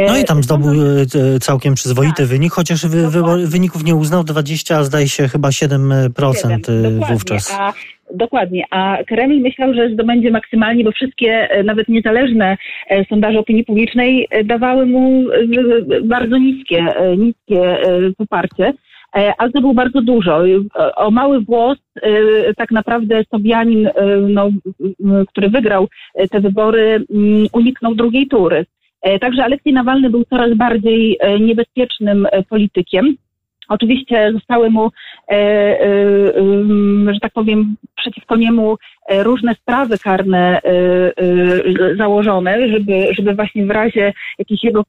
[0.08, 2.26] No i tam zdobył e, całkiem przyzwoity tak.
[2.26, 3.06] wynik, chociaż wy,
[3.46, 6.60] wyników nie uznał 20, a zdaje się chyba 7%, 7
[7.02, 7.56] e, wówczas.
[7.58, 7.72] A,
[8.14, 12.56] dokładnie, a Kreml myślał, że zdobędzie maksymalnie, bo wszystkie e, nawet niezależne
[13.08, 15.24] sondaże opinii publicznej dawały mu
[16.04, 16.86] bardzo niskie,
[17.18, 17.78] niskie
[18.18, 18.72] poparcie
[19.38, 20.40] a zdobył bardzo dużo.
[20.96, 21.78] O mały włos
[22.56, 23.88] tak naprawdę Sobianin,
[24.28, 24.50] no,
[25.28, 25.88] który wygrał
[26.30, 27.04] te wybory,
[27.52, 28.66] uniknął drugiej tury.
[29.02, 33.16] E, także Aleksiej Nawalny był coraz bardziej e, niebezpiecznym e, politykiem.
[33.68, 34.90] Oczywiście zostały mu,
[37.12, 38.76] że tak powiem, przeciwko niemu
[39.10, 40.60] różne sprawy karne
[41.96, 44.84] założone, żeby, żeby właśnie w razie jakichś jego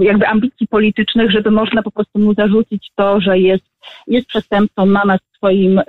[0.00, 3.64] jakby ambicji politycznych, żeby można po prostu mu zarzucić to, że jest,
[4.06, 5.80] jest przestępcą, ma na swoim,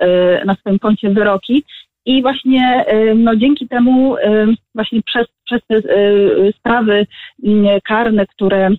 [0.44, 1.64] na swoim koncie wyroki.
[2.06, 2.84] I właśnie
[3.16, 4.16] no, dzięki temu
[4.74, 5.82] właśnie przez, przez te
[6.58, 7.06] sprawy
[7.84, 8.70] karne, które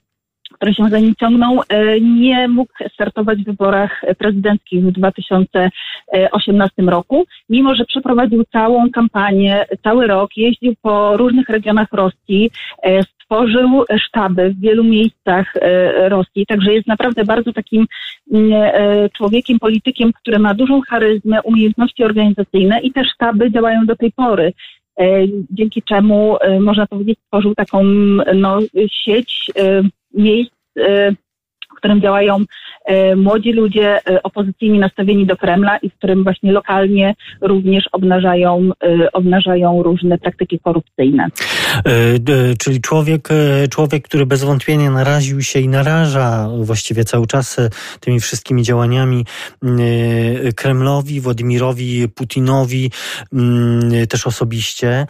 [0.56, 1.60] które się za nim ciągną,
[2.02, 10.08] nie mógł startować w wyborach prezydenckich w 2018 roku, mimo że przeprowadził całą kampanię, cały
[10.08, 12.52] rok, jeździł po różnych regionach Rosji,
[13.26, 17.86] stworzył sztaby w wielu miejscach e, Rosji, także jest naprawdę bardzo takim
[18.34, 23.96] mm, e, człowiekiem, politykiem, który ma dużą charyzmę, umiejętności organizacyjne i te sztaby działają do
[23.96, 24.46] tej pory.
[24.46, 24.85] e,
[25.52, 27.84] dzięki czemu można powiedzieć stworzył taką
[28.36, 28.60] no,
[28.92, 29.52] sieć
[30.14, 30.56] miejsc
[31.76, 32.38] w którym działają
[32.86, 38.70] e, młodzi ludzie e, opozycyjni nastawieni do Kremla i w którym właśnie lokalnie również obnażają,
[38.84, 41.28] e, obnażają różne praktyki korupcyjne.
[42.60, 43.30] Czyli człowiek,
[43.70, 47.58] człowiek, który bez wątpienia naraził się i naraża właściwie cały czas
[48.00, 49.26] tymi wszystkimi działaniami
[50.56, 52.92] Kremlowi, Władimirowi Putinowi
[54.10, 55.08] też osobiście.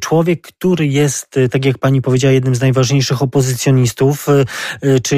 [0.00, 4.26] Człowiek, który jest, tak jak pani powiedziała, jednym z najważniejszych opozycjonistów,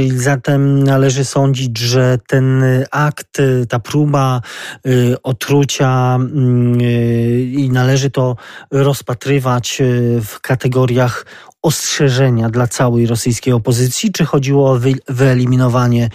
[0.03, 4.41] czyli zatem należy sądzić, że ten akt, ta próba
[4.87, 8.37] y, otrucia mm, y, i należy to
[8.71, 11.27] rozpatrywać y, w kategoriach
[11.63, 16.09] ostrzeżenia dla całej rosyjskiej opozycji, czy chodziło o wyeliminowanie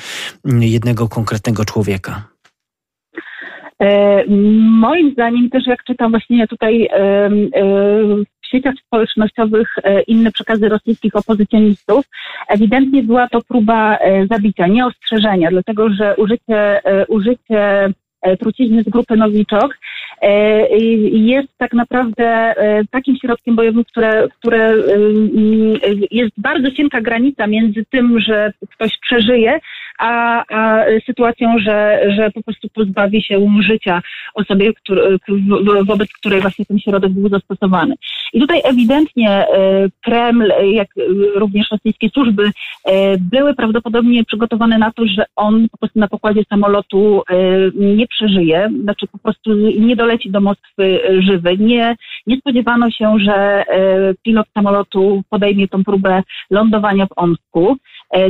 [0.46, 2.24] mm, jednego konkretnego człowieka?
[3.82, 4.24] E,
[4.82, 6.90] moim zdaniem też jak czytam właśnie tutaj
[8.32, 12.06] w sieciach społecznościowych e, inne przekazy rosyjskich opozycjonistów,
[12.48, 17.94] ewidentnie była to próba e, zabicia, nie ostrzeżenia, dlatego że użycie, użycie
[18.40, 19.78] trucizny z grupy Nowiczok
[21.12, 22.56] jest tak naprawdę
[22.92, 24.74] takim środkiem bojowym, które, które
[26.12, 29.60] jest bardzo cienka granica między tym, że ktoś przeżyje,
[29.98, 34.02] a, a sytuacją, że, że po prostu pozbawi się życia
[34.34, 35.20] osobie, który,
[35.86, 37.96] wobec której właśnie ten środek był zastosowany.
[38.34, 39.48] I tutaj ewidentnie e,
[40.04, 40.88] Kreml, jak
[41.36, 42.52] również rosyjskie służby
[42.86, 47.36] e, były prawdopodobnie przygotowane na to, że on po prostu na pokładzie samolotu e,
[47.76, 51.58] nie przeżyje, znaczy po prostu nie doleci do Moskwy żywy.
[51.58, 51.96] Nie,
[52.28, 53.64] nie spodziewano się, że
[54.24, 57.78] pilot samolotu podejmie tą próbę lądowania w Omsku.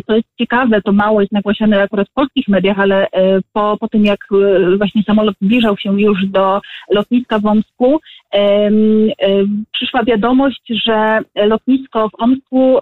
[0.07, 3.87] Co jest ciekawe, to mało jest nagłaśniane akurat w polskich mediach, ale e, po, po
[3.87, 6.61] tym jak e, właśnie samolot zbliżał się już do
[6.91, 7.99] lotniska w Omsku,
[9.71, 12.79] przyszła wiadomość, że lotnisko w Omsku,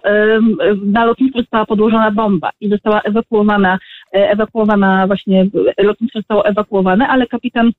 [0.84, 3.78] na lotnisko została podłożona bomba i została ewakuowana,
[4.14, 5.46] e, ewakuowana właśnie,
[5.78, 7.72] lotnisko zostało ewakuowane, ale kapitan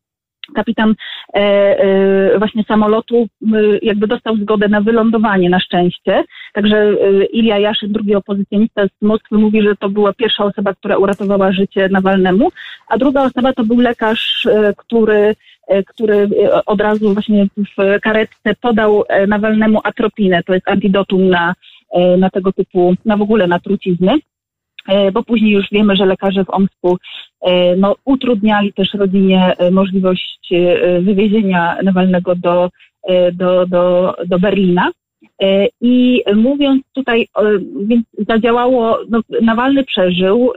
[0.56, 0.96] kapitan
[1.34, 3.28] e, e, właśnie samolotu
[3.82, 6.24] jakby dostał zgodę na wylądowanie na szczęście.
[6.54, 10.98] Także e, Ilia Jaszyn, drugi opozycjonista z Moskwy, mówi, że to była pierwsza osoba, która
[10.98, 12.50] uratowała życie Nawalnemu,
[12.88, 15.36] a druga osoba to był lekarz, e, który
[15.68, 16.30] e, który
[16.66, 21.54] od razu właśnie w karetce podał Nawalnemu atropinę, to jest antidotum na,
[22.18, 24.12] na tego typu, na w ogóle na trucizny.
[24.88, 26.98] E, bo później już wiemy, że lekarze w Omsku
[27.42, 30.38] e, no, utrudniali też rodzinie e, możliwość
[31.02, 32.70] wywiezienia Nawalnego do,
[33.34, 34.92] do, do, do Berlina.
[35.82, 37.28] I mówiąc tutaj,
[37.82, 40.54] więc zadziałało, no, Nawalny przeżył,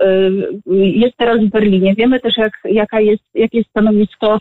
[0.66, 1.94] jest teraz w Berlinie.
[1.94, 4.38] Wiemy też, jak, jaka jest, jakie jest stanowisko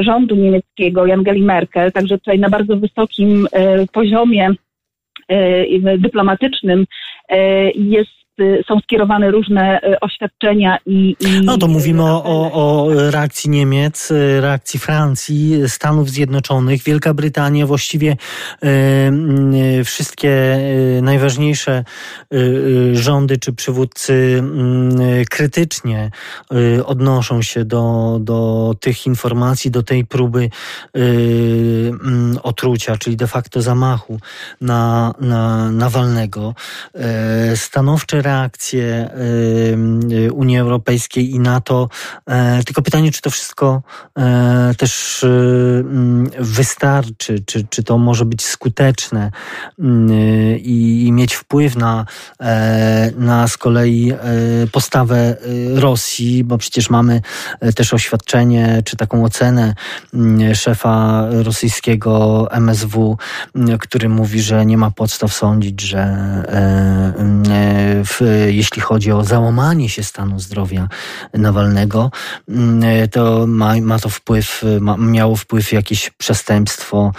[0.00, 3.46] rządu niemieckiego, Angeli Merkel, także tutaj na bardzo wysokim
[3.92, 4.50] poziomie
[5.98, 6.86] dyplomatycznym
[7.74, 8.21] jest
[8.68, 11.16] są skierowane różne oświadczenia i...
[11.20, 17.66] i no to mówimy o, o, o reakcji Niemiec, reakcji Francji, Stanów Zjednoczonych, Wielka Brytania,
[17.66, 18.16] właściwie
[19.84, 20.58] wszystkie
[21.02, 21.84] najważniejsze
[22.92, 24.42] rządy czy przywódcy
[25.30, 26.10] krytycznie
[26.84, 30.50] odnoszą się do, do tych informacji, do tej próby
[32.42, 34.20] otrucia, czyli de facto zamachu
[34.60, 36.54] na, na Nawalnego.
[36.94, 37.56] E,
[38.22, 41.88] reakcje e, Unii Europejskiej i NATO.
[42.26, 43.82] E, tylko pytanie, czy to wszystko
[44.78, 45.24] też
[46.38, 49.30] wystarczy, czy, czy to może być skuteczne
[50.58, 52.06] i mieć wpływ na,
[53.16, 54.12] na z kolei
[54.72, 55.36] postawę
[55.74, 57.20] Rosji, bo przecież mamy
[57.76, 59.74] też oświadczenie, czy taką ocenę
[60.54, 63.16] szefa rosyjskiego MSW,
[63.80, 66.52] który mówi, że nie ma podstaw sądzić, że e,
[68.00, 70.88] e, w, jeśli chodzi o załamanie się stanu zdrowia
[71.34, 72.10] Nawalnego,
[72.82, 77.12] e, to ma, ma to wpływ, ma, miało wpływ jakieś przestępstwo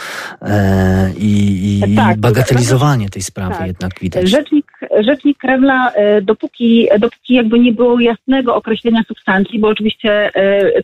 [1.18, 3.68] i, i tak, bagatelizowanie tej sprawy tak.
[3.68, 4.30] jednak widać.
[4.30, 10.32] Rzecznik, rzecznik Kremla, dopóki, dopóki jakby nie było jasnego określenia substancji, bo oczywiście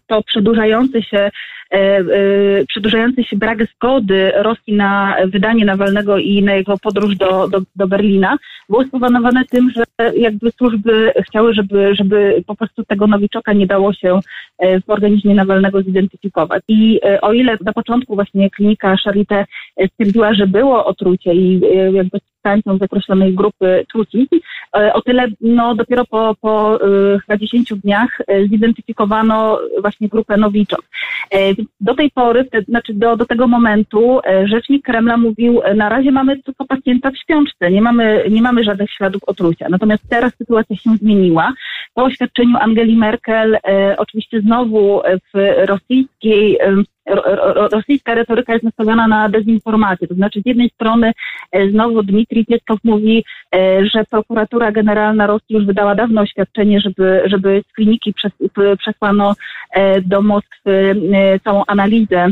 [0.08, 1.32] to przedłużające się
[2.68, 7.88] przedłużający się brak zgody Rosji na wydanie Nawalnego i na jego podróż do, do, do
[7.88, 8.38] Berlina
[8.70, 9.84] było spowodowane tym, że
[10.16, 14.20] jakby służby chciały, żeby, żeby po prostu tego nowiczoka nie dało się
[14.58, 16.64] e, w organizmie Nawalnego zidentyfikować.
[16.68, 19.46] I e, o ile na początku właśnie klinika Charité
[19.92, 24.36] stwierdziła, że było otrucie i e, jakby substancją z grupy trucizn,
[24.94, 26.80] o tyle no, dopiero po, po
[27.26, 30.82] chyba 10 dniach zidentyfikowano właśnie grupę nowiczok.
[31.82, 36.66] Do tej pory, znaczy do, do tego momentu rzecznik Kremla mówił, na razie mamy tylko
[36.66, 39.70] pacjenta w śpiączce, nie mamy, nie mamy żadnych śladów otrucia.
[39.70, 41.54] Natomiast teraz sytuacja się zmieniła.
[41.94, 45.02] Po oświadczeniu Angeli Merkel, e, oczywiście znowu
[45.34, 46.84] w rosyjskiej e,
[47.72, 50.08] rosyjska retoryka jest nastawiona na dezinformację.
[50.08, 51.12] To znaczy z jednej strony
[51.52, 57.22] e, znowu Dmitrij Pieskow mówi, e, że prokuratura generalna Rosji już wydała dawno oświadczenie, żeby,
[57.26, 58.14] żeby z kliniki
[58.78, 59.36] przesłano
[59.72, 60.96] e, do Moskwy
[61.44, 62.28] całą analizę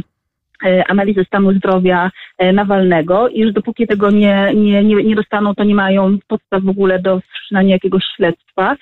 [0.66, 5.56] E, analizę stanu zdrowia e, Nawalnego i że dopóki tego nie, nie, nie, nie dostaną,
[5.56, 8.76] to nie mają podstaw w ogóle do wszczynania jakiegoś śledztwa.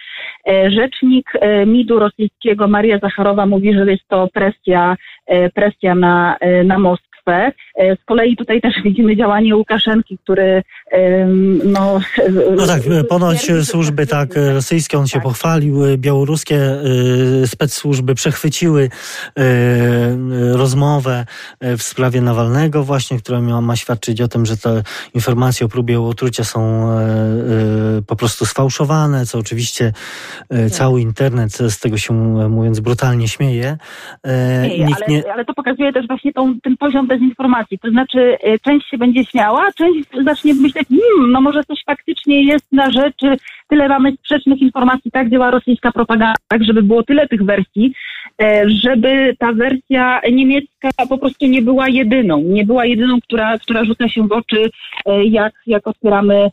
[0.49, 1.34] E, rzecznik
[1.65, 4.95] MIDu rosyjskiego Maria Zacharowa mówi, że jest to presja,
[5.53, 7.51] presja na, na Moskwę Moskwę.
[7.76, 10.63] E, z kolei tutaj też widzimy działanie Łukaszenki, który
[11.65, 11.99] no...
[12.55, 15.23] No tak, ponoć służby tak rosyjskie, on się tak.
[15.23, 16.57] pochwalił, e, białoruskie
[17.63, 18.89] e, służby przechwyciły
[20.51, 21.26] rozmowę
[21.61, 26.01] w sprawie Nawalnego właśnie, która miała, ma świadczyć o tym, że te informacje o próbie
[26.01, 26.86] otrucia są
[28.07, 29.91] po prostu sfałszowane, co oczywiście
[30.49, 30.69] tak.
[30.69, 32.13] cały internet z tego się
[32.49, 33.78] mówiąc brutalnie śmieje.
[34.23, 35.34] Ale, nie...
[35.34, 37.80] ale to pokazuje też właśnie tą, ten poziom dezinformacji.
[37.80, 42.43] To znaczy, e, część się będzie śmiała, część zacznie myśleć, hmm, no może coś faktycznie
[42.43, 43.38] jest na rzeczy,
[43.70, 47.93] tyle mamy sprzecznych informacji, tak działa rosyjska propaganda, tak, żeby było tyle tych wersji,
[48.41, 53.86] e, żeby ta wersja niemiecka po prostu nie była jedyną, nie była jedyną, która, która
[53.86, 54.70] rzuca się w oczy,
[55.05, 56.49] e, jak, jak otwieramy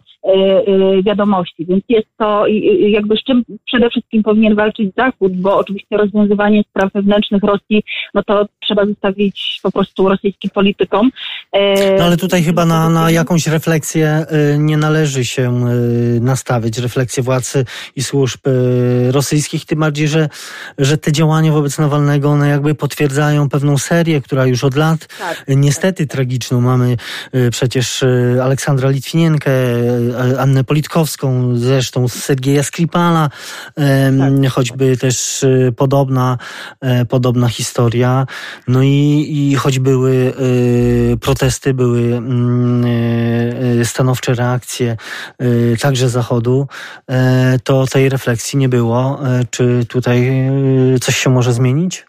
[1.02, 1.66] wiadomości.
[1.66, 2.46] Więc jest to
[2.78, 7.82] jakby z czym przede wszystkim powinien walczyć Zachód, bo oczywiście rozwiązywanie spraw wewnętrznych Rosji,
[8.14, 11.10] no to trzeba zostawić po prostu rosyjskim politykom.
[11.52, 16.78] E, no ale tutaj chyba na, na jakąś refleksję e, nie należy się e, nastawić,
[16.78, 17.52] refleksję władz
[17.96, 18.40] i służb
[19.10, 20.28] rosyjskich, tym bardziej, że,
[20.78, 25.44] że te działania wobec Nawalnego, one jakby potwierdzają pewną serię, która już od lat tak,
[25.48, 26.12] niestety tak.
[26.12, 26.60] tragiczną.
[26.60, 26.96] Mamy
[27.50, 28.04] przecież
[28.42, 29.52] Aleksandra Litwinienkę,
[30.38, 33.30] Annę Politkowską, zresztą Sergieja Skripala,
[33.74, 34.52] tak.
[34.52, 35.44] choćby też
[35.76, 36.38] podobna,
[37.08, 38.26] podobna historia.
[38.68, 40.32] No i, i choć były
[41.20, 42.84] protesty, były mm,
[43.84, 44.96] stanowcze reakcje
[45.80, 46.68] także Zachodu,
[47.64, 49.20] to tej refleksji nie było.
[49.50, 50.50] Czy tutaj
[51.00, 52.06] coś się może zmienić?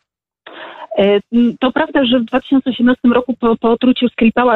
[0.97, 1.19] E,
[1.59, 4.07] to prawda, że w 2018 roku po, po otruciu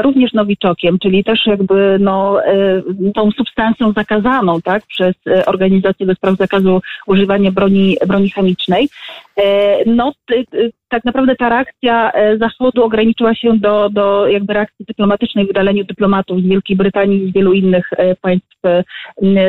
[0.02, 2.82] również nowiczokiem, czyli też jakby no, e,
[3.16, 8.90] tą substancją zakazaną tak, przez e, Organizację do Spraw Zakazu Używania Broni, broni Chemicznej,
[9.86, 10.14] no
[10.90, 16.48] tak naprawdę ta reakcja Zachodu ograniczyła się do, do jakby reakcji dyplomatycznej, wydaleniu dyplomatów z
[16.48, 17.90] Wielkiej Brytanii i z wielu innych
[18.22, 18.58] państw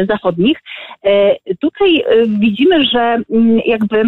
[0.09, 0.59] zachodnich.
[1.61, 3.19] Tutaj widzimy, że
[3.67, 4.03] jakby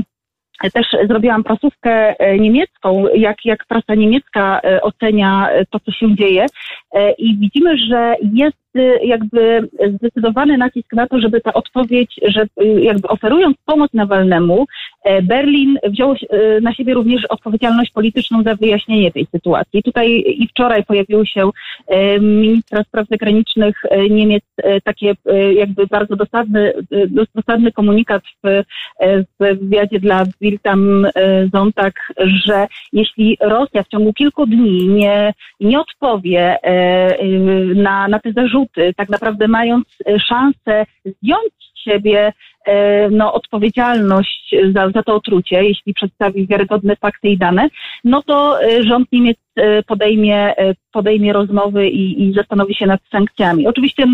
[0.69, 6.15] też zrobiłam prasówkę e, niemiecką, jak, jak prasa niemiecka e, ocenia e, to, co się
[6.15, 6.47] dzieje.
[7.19, 8.57] I widzimy, że jest
[9.03, 12.47] jakby zdecydowany nacisk na to, żeby ta odpowiedź, że
[12.81, 14.67] jakby oferując pomoc Nawalnemu,
[15.23, 16.15] Berlin wziął
[16.63, 19.83] na siebie również odpowiedzialność polityczną za wyjaśnienie tej sytuacji.
[19.83, 21.51] Tutaj i wczoraj pojawił się
[22.21, 24.45] ministra spraw zagranicznych Niemiec
[24.85, 25.15] takie
[25.57, 26.73] jakby bardzo dosadny,
[27.35, 28.63] dosadny komunikat w,
[29.41, 31.07] w wywiadzie dla Biltam
[31.53, 31.95] Zontag,
[32.47, 36.57] że jeśli Rosja w ciągu kilku dni nie, nie odpowie
[37.75, 38.60] na, na te zarzuty,
[38.97, 39.87] tak naprawdę mając
[40.29, 42.33] szansę zdjąć z siebie
[43.11, 47.69] no, odpowiedzialność za, za to otrucie, jeśli przedstawi wiarygodne fakty i dane,
[48.05, 49.39] no to rząd Niemiec
[49.87, 50.55] podejmie,
[50.93, 53.67] podejmie rozmowy i, i zastanowi się nad sankcjami.
[53.67, 54.05] Oczywiście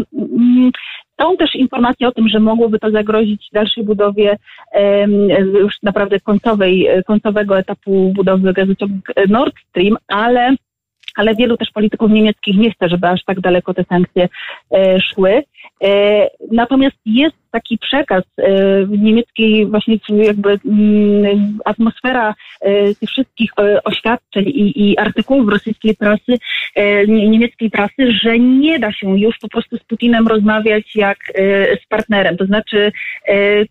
[1.21, 4.37] są też informacje o tym, że mogłoby to zagrozić dalszej budowie
[5.61, 10.57] już naprawdę końcowej, końcowego etapu budowy gazociągu Nord Stream, ale
[11.17, 14.29] ale wielu też polityków niemieckich nie chce, żeby aż tak daleko te sankcje
[14.75, 15.43] e, szły.
[15.85, 18.53] E, natomiast jest taki przekaz e,
[18.89, 23.51] niemieckiej właśnie jakby mm, atmosfera e, tych wszystkich
[23.85, 26.39] oświadczeń i, i artykułów rosyjskiej prasy,
[27.09, 31.19] niemieckiej prasy, że nie da się już po prostu z Putinem rozmawiać jak
[31.85, 32.37] z partnerem.
[32.37, 32.93] To znaczy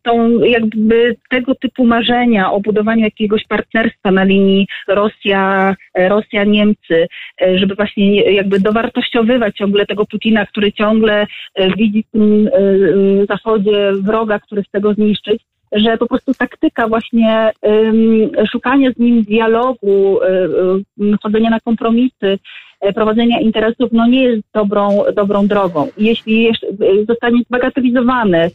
[0.02, 7.08] tą jakby tego typu marzenia o budowaniu jakiegoś partnerstwa na linii Rosja, Rosja, Niemcy,
[7.56, 11.28] żeby właśnie jakby dowartościowywać ciągle tego Putina, który ciągle
[11.78, 12.50] widzi w tym
[13.30, 17.52] zachodzie wroga, który chce go zniszczyć, że po prostu taktyka właśnie
[18.52, 20.20] szukania z nim dialogu,
[21.00, 22.40] um, chodzenia na kompromisy,
[22.96, 25.88] prowadzenia interesów, no nie jest dobrą, dobrą drogą.
[25.98, 26.52] Jeśli
[27.08, 28.50] zostanie zbagatelizowane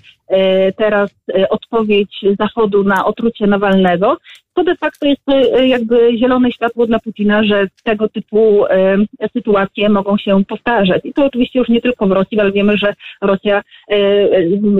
[0.76, 1.10] teraz
[1.50, 4.16] odpowiedź Zachodu na otrucie Nawalnego,
[4.54, 8.96] to de facto jest to e, jakby zielone światło dla Putina, że tego typu e,
[9.32, 11.04] sytuacje mogą się powtarzać.
[11.04, 14.02] I to oczywiście już nie tylko w Rosji, ale wiemy, że Rosja e,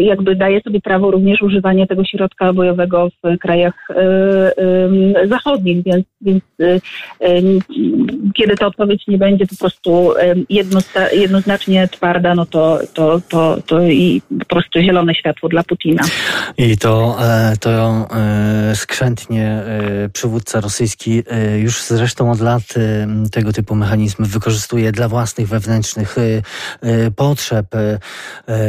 [0.02, 3.88] jakby daje sobie prawo również używania tego środka bojowego w krajach
[5.24, 6.42] zachodnich, więc, więc
[8.34, 10.14] kiedy ta odpowiedź nie będzie po prostu
[11.12, 16.02] jednoznacznie twarda, no to, to, to, to i po prostu zielone światło dla Putina.
[16.58, 17.18] I to,
[17.60, 18.06] to
[18.74, 25.08] skrzętnie E, przywódca rosyjski e, już zresztą od lat e, tego typu mechanizmy wykorzystuje dla
[25.08, 26.16] własnych wewnętrznych
[27.16, 27.66] potrzeb.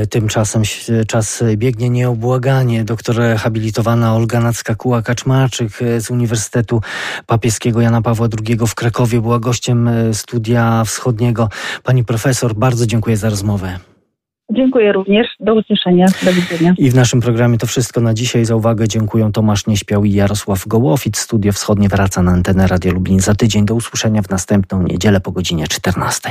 [0.09, 0.63] Tymczasem
[1.07, 2.83] czas biegnie nieobłaganie.
[2.83, 6.81] Doktor habilitowana Olga Nackakuła-Kaczmarczyk z Uniwersytetu
[7.25, 10.50] Papieskiego Jana Pawła II w Krakowie była gościem studia
[10.85, 11.49] wschodniego.
[11.83, 13.79] Pani profesor, bardzo dziękuję za rozmowę.
[14.53, 15.27] Dziękuję również.
[15.39, 16.05] Do usłyszenia.
[16.23, 16.73] Do widzenia.
[16.77, 18.45] I w naszym programie to wszystko na dzisiaj.
[18.45, 21.17] Za uwagę dziękuję Tomasz Nieśpiał i Jarosław Gołofit.
[21.17, 23.65] Studio Wschodnie wraca na antenę Radio Lublin za tydzień.
[23.65, 26.29] Do usłyszenia w następną niedzielę po godzinie 14.